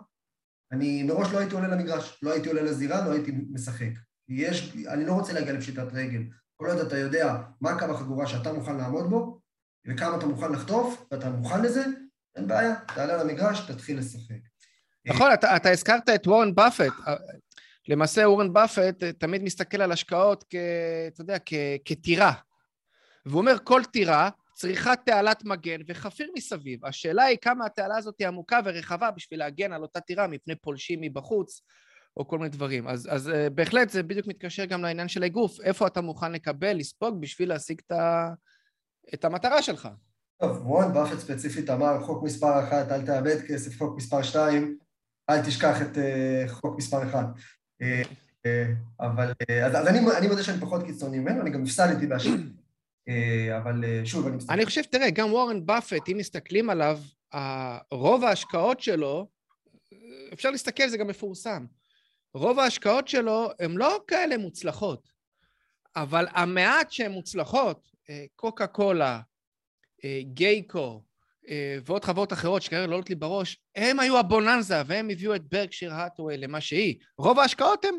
אני 0.72 1.02
מראש 1.02 1.32
לא 1.32 1.38
הייתי 1.38 1.54
עולה 1.54 1.68
למגרש, 1.68 2.18
לא 2.22 2.32
הייתי 2.32 2.48
עולה 2.48 2.62
לזירה, 2.62 3.04
לא 3.04 3.12
הייתי 3.12 3.32
משחק. 3.50 3.90
יש, 4.28 4.76
אני 4.88 5.06
לא 5.06 5.12
רוצה 5.12 5.32
להגיע 5.32 5.52
לפשיטת 5.52 5.86
רגל. 5.92 6.22
כל 6.56 6.66
עוד 6.66 6.78
אתה 6.78 6.98
יודע 6.98 7.36
מה 7.60 7.78
קו 7.78 7.84
החגורה 7.84 8.26
שאתה 8.26 8.52
מוכן 8.52 8.76
לעמוד 8.76 9.10
בו, 9.10 9.40
וכמה 9.86 10.16
אתה 10.16 10.26
מוכן 10.26 10.52
לחטוף, 10.52 11.06
ואתה 11.10 11.30
מוכן 11.30 11.62
לזה, 11.62 11.84
אין 12.36 12.48
בעיה, 12.48 12.74
תעלה 12.94 13.24
למגרש, 13.24 13.70
תתחיל 13.70 13.98
לשחק. 13.98 14.40
נכון, 15.06 15.32
אתה, 15.32 15.56
אתה 15.56 15.70
הזכרת 15.70 16.08
את 16.08 16.26
וורן 16.26 16.54
באפט. 16.54 16.92
למעשה 17.88 18.28
וורן 18.28 18.52
באפט 18.52 19.04
תמיד 19.04 19.42
מסתכל 19.42 19.82
על 19.82 19.92
השקעות 19.92 20.44
כ... 20.50 20.54
אתה 21.08 21.20
יודע, 21.20 21.36
כ... 21.46 21.54
כטירה. 21.84 22.32
והוא 23.26 23.40
אומר, 23.40 23.56
כל 23.64 23.82
טירה 23.92 24.30
צריכה 24.54 24.96
תעלת 24.96 25.44
מגן 25.44 25.80
וחפיר 25.88 26.30
מסביב. 26.36 26.86
השאלה 26.86 27.22
היא 27.24 27.38
כמה 27.42 27.66
התעלה 27.66 27.96
הזאת 27.96 28.14
היא 28.18 28.28
עמוקה 28.28 28.60
ורחבה 28.64 29.10
בשביל 29.10 29.38
להגן 29.38 29.72
על 29.72 29.82
אותה 29.82 30.00
טירה 30.00 30.26
מפני 30.26 30.54
פולשים 30.54 31.00
מבחוץ, 31.00 31.62
או 32.16 32.28
כל 32.28 32.38
מיני 32.38 32.50
דברים. 32.50 32.88
אז, 32.88 33.08
אז 33.10 33.28
uh, 33.28 33.50
בהחלט 33.50 33.90
זה 33.90 34.02
בדיוק 34.02 34.26
מתקשר 34.26 34.64
גם 34.64 34.82
לעניין 34.82 35.08
של 35.08 35.22
האגרוף, 35.22 35.60
איפה 35.60 35.86
אתה 35.86 36.00
מוכן 36.00 36.32
לקבל, 36.32 36.76
לספוג, 36.76 37.20
בשביל 37.20 37.48
להשיג 37.48 37.80
את, 37.86 37.92
ה... 37.92 38.30
את 39.14 39.24
המטרה 39.24 39.62
שלך. 39.62 39.88
טוב, 40.40 40.66
וורן 40.66 40.92
באפט 40.92 41.18
ספציפית 41.18 41.70
אמר, 41.70 42.00
חוק 42.00 42.22
מספר 42.22 42.64
אחת, 42.64 42.92
אל 42.92 43.06
תאבד 43.06 43.40
כסף, 43.48 43.78
חוק 43.78 43.96
מספר 43.96 44.22
שתיים, 44.22 44.78
אל 45.30 45.46
תשכח 45.46 45.82
את 45.82 45.96
uh, 45.96 46.48
חוק 46.48 46.78
מספר 46.78 47.02
אחד. 47.02 47.24
Uh, 47.82 48.06
uh, 48.46 48.48
אבל, 49.00 49.32
uh, 49.32 49.52
אז, 49.52 49.74
אז 49.74 49.86
אני, 49.86 49.98
אני 50.18 50.28
מודה 50.28 50.42
שאני 50.42 50.60
פחות 50.60 50.82
קיצוני 50.82 51.18
ממנו, 51.18 51.40
אני 51.40 51.50
גם 51.50 51.62
הפסדתי 51.62 52.06
בהשאלה. 52.06 52.42
Uh, 53.08 53.12
אבל 53.58 53.84
uh, 53.84 54.06
שוב, 54.06 54.26
אני 54.26 54.36
מסתכל. 54.36 54.52
אני 54.52 54.66
חושב, 54.66 54.82
תראה, 54.82 55.10
גם 55.10 55.32
וורן 55.32 55.66
באפט, 55.66 56.08
אם 56.12 56.16
מסתכלים 56.16 56.70
עליו, 56.70 56.98
רוב 57.90 58.24
ההשקעות 58.24 58.80
שלו, 58.80 59.28
אפשר 60.32 60.50
להסתכל, 60.50 60.88
זה 60.88 60.96
גם 60.96 61.06
מפורסם. 61.06 61.64
רוב 62.34 62.58
ההשקעות 62.58 63.08
שלו 63.08 63.50
הן 63.60 63.76
לא 63.76 64.00
כאלה 64.06 64.38
מוצלחות, 64.38 65.08
אבל 65.96 66.26
המעט 66.30 66.92
שהן 66.92 67.12
מוצלחות, 67.12 67.88
אה, 68.10 68.24
קוקה 68.36 68.66
קולה, 68.66 69.20
אה, 70.04 70.20
גייקו 70.24 71.02
אה, 71.48 71.78
ועוד 71.84 72.04
חברות 72.04 72.32
אחרות 72.32 72.62
שכרגע 72.62 72.86
לא 72.86 72.94
עולות 72.94 73.10
לי 73.10 73.14
בראש, 73.14 73.62
הם 73.76 74.00
היו 74.00 74.18
הבוננזה 74.18 74.82
והם 74.86 75.10
הביאו 75.10 75.34
את 75.34 75.48
ברקשיר 75.48 75.94
האטווי 75.94 76.36
למה 76.36 76.60
שהיא. 76.60 76.98
רוב 77.18 77.38
ההשקעות 77.38 77.84
הן 77.84 77.94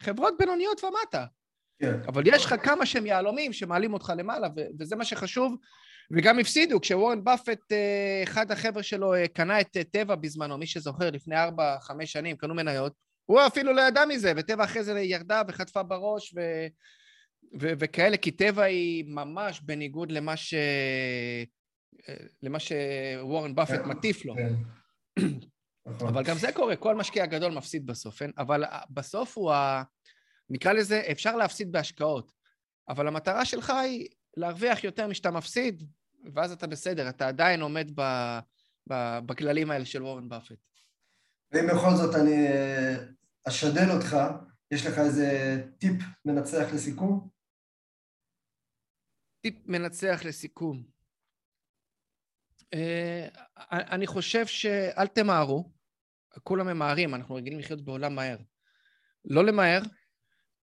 חברות 0.00 0.34
בינוניות 0.38 0.84
ומטה. 0.84 1.26
כן. 1.80 2.00
אבל 2.08 2.22
יש 2.26 2.44
לך 2.44 2.54
כמה 2.62 2.86
שהם 2.86 3.06
יהלומים 3.06 3.52
שמעלים 3.52 3.94
אותך 3.94 4.12
למעלה, 4.16 4.48
וזה 4.78 4.96
מה 4.96 5.04
שחשוב. 5.04 5.56
וגם 6.12 6.38
הפסידו, 6.38 6.80
כשוורן 6.80 7.24
באפט, 7.24 7.72
אחד 8.24 8.50
החבר'ה 8.50 8.82
שלו 8.82 9.12
קנה 9.32 9.60
את 9.60 9.76
טבע 9.92 10.14
בזמנו, 10.14 10.58
מי 10.58 10.66
שזוכר, 10.66 11.10
לפני 11.10 11.36
ארבע, 11.36 11.76
חמש 11.80 12.12
שנים, 12.12 12.36
קנו 12.36 12.54
מניות, 12.54 12.92
הוא 13.26 13.40
אפילו 13.46 13.72
לא 13.72 13.80
ידע 13.80 14.04
מזה, 14.04 14.32
וטבע 14.36 14.64
אחרי 14.64 14.84
זה 14.84 15.00
ירדה 15.00 15.42
וחטפה 15.48 15.82
בראש 15.82 16.34
ו... 16.36 16.40
ו... 17.60 17.72
וכאלה, 17.78 18.16
כי 18.16 18.30
טבע 18.30 18.62
היא 18.62 19.04
ממש 19.08 19.60
בניגוד 19.60 20.12
למה 20.12 20.36
ש... 20.36 20.54
למה 22.42 22.58
שוורן 22.58 23.54
באפט 23.54 23.82
כן, 23.82 23.88
מטיף 23.88 24.24
לו. 24.24 24.34
כן. 24.34 24.52
אבל 26.08 26.24
גם 26.24 26.36
זה 26.36 26.52
קורה, 26.52 26.76
כל 26.76 26.94
משקיע 26.94 27.26
גדול 27.26 27.52
מפסיד 27.52 27.86
בסוף, 27.86 28.22
אין? 28.22 28.32
אבל 28.38 28.64
בסוף 28.90 29.38
הוא 29.38 29.52
ה... 29.52 29.82
נקרא 30.50 30.72
לזה, 30.72 31.02
אפשר 31.12 31.36
להפסיד 31.36 31.72
בהשקעות, 31.72 32.32
אבל 32.88 33.08
המטרה 33.08 33.44
שלך 33.44 33.70
היא 33.70 34.08
להרוויח 34.36 34.84
יותר 34.84 35.06
משאתה 35.06 35.30
מפסיד, 35.30 35.82
ואז 36.34 36.52
אתה 36.52 36.66
בסדר, 36.66 37.08
אתה 37.08 37.28
עדיין 37.28 37.60
עומד 37.60 37.90
ב... 37.94 38.02
ב... 38.90 39.18
בכללים 39.26 39.70
האלה 39.70 39.84
של 39.84 40.02
וורן 40.02 40.28
באפט. 40.28 40.58
ואם 41.52 41.66
בכל 41.66 41.90
זאת 41.96 42.14
אני 42.14 42.46
אשדל 43.48 43.90
אותך, 43.96 44.16
יש 44.70 44.86
לך 44.86 44.98
איזה 44.98 45.26
טיפ 45.78 46.02
מנצח 46.24 46.74
לסיכום? 46.74 47.28
טיפ 49.40 49.54
מנצח 49.66 50.20
לסיכום. 50.24 50.82
Uh, 52.74 53.36
אני 53.70 54.06
חושב 54.06 54.46
שאל 54.46 55.06
תמהרו, 55.06 55.72
כולם 56.42 56.66
ממהרים, 56.66 57.14
אנחנו 57.14 57.34
רגילים 57.34 57.58
לחיות 57.58 57.84
בעולם 57.84 58.14
מהר. 58.14 58.38
לא 59.24 59.44
למהר. 59.44 59.80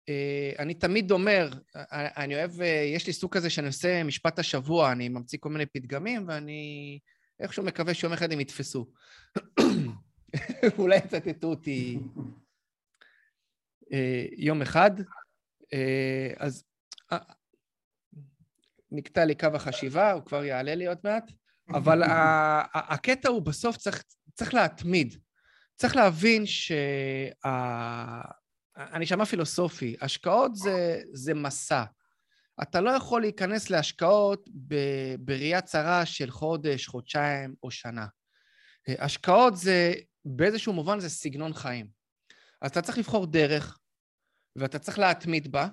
Uh, 0.09 0.59
אני 0.59 0.73
תמיד 0.73 1.11
אומר, 1.11 1.49
אני 1.91 2.35
אוהב, 2.35 2.51
יש 2.95 3.07
לי 3.07 3.13
סוג 3.13 3.33
כזה 3.33 3.49
שאני 3.49 3.67
עושה 3.67 4.03
משפט 4.03 4.39
השבוע, 4.39 4.91
אני 4.91 5.09
ממציא 5.09 5.37
כל 5.41 5.49
מיני 5.49 5.65
פתגמים, 5.65 6.27
ואני 6.27 6.99
איכשהו 7.39 7.63
מקווה 7.63 7.93
שיום 7.93 8.13
אחד 8.13 8.31
הם 8.31 8.39
יתפסו. 8.39 8.87
אולי 10.77 10.97
יצטטו 10.97 11.47
אותי 11.47 11.99
אה, 13.93 14.25
יום 14.37 14.61
אחד. 14.61 14.91
אה, 15.73 16.33
אז 16.37 16.63
אה, 17.11 17.17
נקטע 18.91 19.25
לי 19.25 19.35
קו 19.35 19.47
החשיבה, 19.53 20.11
הוא 20.11 20.23
כבר 20.23 20.43
יעלה 20.43 20.75
לי 20.75 20.87
עוד 20.87 20.97
מעט, 21.03 21.31
אבל 21.69 22.01
הקטע 22.73 23.29
הוא 23.29 23.41
בסוף 23.41 23.77
צריך, 23.77 24.03
צריך 24.33 24.53
להתמיד. 24.53 25.15
צריך 25.75 25.95
להבין 25.95 26.45
שה... 26.45 26.75
אני 28.77 29.05
שמע 29.05 29.25
פילוסופי, 29.25 29.95
השקעות 30.01 30.55
זה, 30.55 31.01
זה 31.13 31.33
מסע. 31.33 31.83
אתה 32.61 32.81
לא 32.81 32.89
יכול 32.89 33.21
להיכנס 33.21 33.69
להשקעות 33.69 34.49
בראייה 35.19 35.61
צרה 35.61 36.05
של 36.05 36.31
חודש, 36.31 36.87
חודשיים 36.87 37.55
או 37.63 37.71
שנה. 37.71 38.07
השקעות 38.87 39.57
זה, 39.57 39.93
באיזשהו 40.25 40.73
מובן 40.73 40.99
זה 40.99 41.09
סגנון 41.09 41.53
חיים. 41.53 41.87
אז 42.61 42.71
אתה 42.71 42.81
צריך 42.81 42.97
לבחור 42.97 43.25
דרך, 43.25 43.79
ואתה 44.55 44.79
צריך 44.79 44.99
להתמיד 44.99 45.51
בה, 45.51 45.67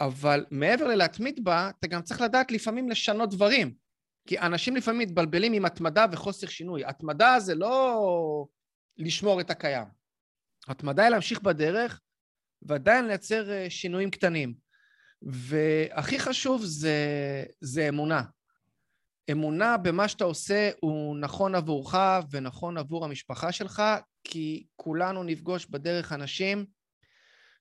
אבל 0.00 0.46
מעבר 0.50 0.86
ללהתמיד 0.86 1.44
בה, 1.44 1.70
אתה 1.78 1.86
גם 1.86 2.02
צריך 2.02 2.20
לדעת 2.20 2.50
לפעמים 2.50 2.88
לשנות 2.88 3.30
דברים. 3.30 3.74
כי 4.28 4.38
אנשים 4.38 4.76
לפעמים 4.76 5.00
מתבלבלים 5.00 5.52
עם 5.52 5.64
התמדה 5.64 6.06
וחוסר 6.12 6.46
שינוי. 6.46 6.84
התמדה 6.84 7.40
זה 7.40 7.54
לא 7.54 8.46
לשמור 8.96 9.40
את 9.40 9.50
הקיים. 9.50 9.86
התמדה 10.68 11.02
היא 11.02 11.10
להמשיך 11.10 11.40
בדרך 11.40 12.00
ועדיין 12.64 13.06
לייצר 13.06 13.50
אה, 13.50 13.66
שינויים 13.70 14.10
קטנים. 14.10 14.54
והכי 15.22 16.18
חשוב 16.18 16.64
זה, 16.64 16.96
זה 17.60 17.88
אמונה. 17.88 18.22
אמונה 19.30 19.76
במה 19.76 20.08
שאתה 20.08 20.24
עושה 20.24 20.70
הוא 20.80 21.16
נכון 21.16 21.54
עבורך 21.54 21.94
ונכון 22.30 22.78
עבור 22.78 23.04
המשפחה 23.04 23.52
שלך, 23.52 23.82
כי 24.24 24.66
כולנו 24.76 25.22
נפגוש 25.22 25.66
בדרך 25.66 26.12
אנשים 26.12 26.66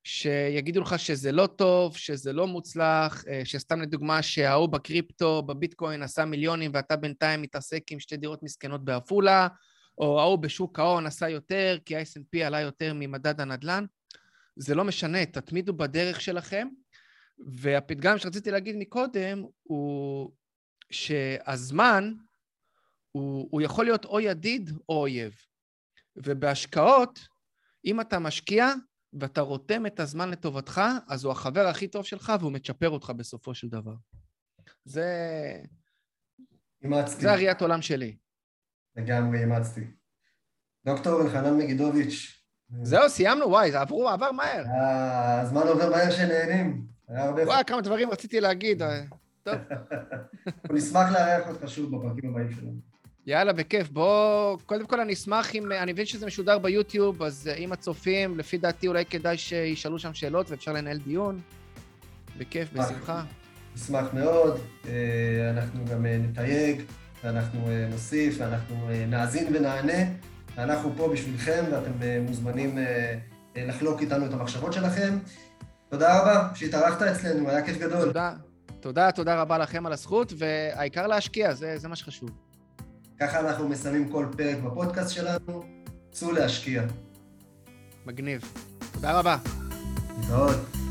שיגידו 0.04 0.82
לך 0.82 1.00
שזה 1.00 1.32
לא 1.32 1.48
טוב, 1.48 1.98
שזה 1.98 2.34
לא 2.34 2.48
מוצלח, 2.48 3.24
אה, 3.28 3.42
שסתם 3.46 3.82
לדוגמה 3.82 4.22
שההוא 4.22 4.70
בקריפטו, 4.70 5.42
בביטקוין 5.42 6.04
עשה 6.04 6.26
מיליונים 6.26 6.72
ואתה 6.74 6.96
בינתיים 6.96 7.42
מתעסק 7.42 7.92
עם 7.92 8.00
שתי 8.00 8.18
דירות 8.18 8.44
מסכנות 8.44 8.86
בעפולה, 8.86 9.48
או 9.98 10.20
ההוא 10.20 10.40
בשוק 10.40 10.80
ההון 10.80 11.06
עשה 11.06 11.30
יותר 11.30 11.78
כי 11.86 11.96
ה-S&P 11.96 12.40
עלה 12.46 12.62
יותר 12.62 12.94
ממדד 12.96 13.42
הנדל"ן. 13.42 13.86
זה 14.56 14.76
לא 14.76 14.84
משנה, 14.84 15.26
תתמידו 15.26 15.74
בדרך 15.74 16.22
שלכם. 16.22 16.68
והפתגם 17.48 18.18
שרציתי 18.18 18.52
להגיד 18.52 18.76
מקודם 18.76 19.44
הוא 19.64 20.32
שהזמן 20.92 22.14
הוא, 23.12 23.48
הוא 23.52 23.62
יכול 23.62 23.86
להיות 23.86 24.06
או 24.06 24.20
ידיד 24.20 24.70
או 24.90 25.02
אויב. 25.02 25.36
ובהשקעות, 26.16 27.20
אם 27.86 28.02
אתה 28.02 28.20
משקיע 28.20 28.68
ואתה 29.20 29.42
רותם 29.42 29.86
את 29.86 30.00
הזמן 30.00 30.30
לטובתך, 30.30 30.82
אז 31.10 31.24
הוא 31.24 31.32
החבר 31.32 31.68
הכי 31.68 31.88
טוב 31.88 32.06
שלך 32.06 32.34
והוא 32.40 32.52
מצ'פר 32.52 32.90
אותך 32.90 33.10
בסופו 33.10 33.56
של 33.56 33.68
דבר. 33.70 33.96
זה... 34.86 35.08
אימצתי. 36.82 37.22
זה 37.22 37.32
הראיית 37.32 37.62
עולם 37.62 37.82
שלי. 37.82 38.18
לגמרי 38.96 39.40
אימצתי. 39.40 39.82
דוקטור 40.86 41.22
אלחנן 41.22 41.58
מגידוביץ'. 41.58 42.43
זהו, 42.82 43.10
סיימנו, 43.10 43.50
וואי, 43.50 43.72
זה 43.72 43.80
עברו, 43.82 44.10
עבר 44.10 44.32
מהר. 44.32 44.64
אה, 44.66 45.42
הזמן 45.42 45.62
עובר 45.62 45.90
מהר 45.90 46.12
שנהנים. 46.12 46.82
וואי, 47.46 47.64
כמה 47.68 47.82
דברים 47.82 48.12
רציתי 48.12 48.40
להגיד. 48.40 48.82
אה, 48.82 49.02
טוב, 49.44 49.56
נשמח 50.74 51.12
לארח 51.12 51.50
אותך 51.50 51.70
שוב 51.70 51.96
בפרקים 51.96 52.30
הבאים 52.30 52.52
שלנו. 52.52 52.94
יאללה, 53.26 53.54
בכיף. 53.54 53.90
בוא, 53.90 54.58
קודם 54.66 54.86
כל 54.88 55.00
אני 55.00 55.14
אשמח 55.14 55.56
אם, 55.56 55.72
אני 55.72 55.92
מבין 55.94 56.06
שזה 56.06 56.26
משודר 56.26 56.60
ביוטיוב, 56.60 57.24
אז 57.24 57.48
אה, 57.48 57.54
אם 57.54 57.72
הצופים, 57.72 58.38
לפי 58.38 58.58
דעתי 58.58 58.88
אולי 58.88 59.06
כדאי 59.06 59.38
שישאלו 59.38 60.00
שם 60.00 60.14
שאלות 60.14 60.52
ואפשר 60.52 60.74
לנהל 60.74 60.98
דיון. 60.98 61.40
בכיף, 62.38 62.74
בשמחה. 62.74 63.24
נשמח 63.76 64.14
מאוד, 64.14 64.60
אה, 64.88 64.92
אנחנו 65.52 65.86
גם 65.86 66.06
אה, 66.06 66.18
נתייג, 66.18 66.82
ואנחנו 67.24 67.68
אה, 67.68 67.88
נוסיף, 67.90 68.36
ואנחנו 68.40 68.90
אה, 68.90 69.06
נאזין 69.08 69.56
ונענה, 69.56 70.04
ואנחנו 70.58 70.94
פה 70.98 71.08
בשבילכם, 71.08 71.64
ואתם 71.72 71.92
אה, 72.02 72.20
מוזמנים 72.28 72.78
אה, 72.78 73.16
אה, 73.58 73.66
לחלוק 73.66 74.02
איתנו 74.02 74.26
את 74.26 74.34
המחשבות 74.34 74.74
שלכם. 74.74 75.18
תודה 75.90 76.20
רבה 76.22 76.50
שהתארחת 76.56 77.02
אצלנו, 77.02 77.50
היה 77.50 77.66
כיף 77.66 77.78
גדול. 77.78 78.06
תודה, 78.06 78.34
תודה, 78.80 79.12
תודה 79.12 79.42
רבה 79.42 79.58
לכם 79.58 79.86
על 79.86 79.94
הזכות, 79.94 80.34
והעיקר 80.38 81.08
להשקיע, 81.08 81.54
זה, 81.54 81.78
זה 81.78 81.88
מה 81.88 81.96
שחשוב. 81.96 82.30
ככה 83.20 83.40
אנחנו 83.40 83.70
מסיימים 83.70 84.10
כל 84.10 84.26
פרק 84.38 84.58
בפודקאסט 84.58 85.10
שלנו. 85.10 85.64
צאו 86.12 86.32
להשקיע. 86.32 86.84
מגניב. 88.06 88.42
תודה 88.94 89.20
רבה. 89.20 89.38
להתראות. 90.18 90.83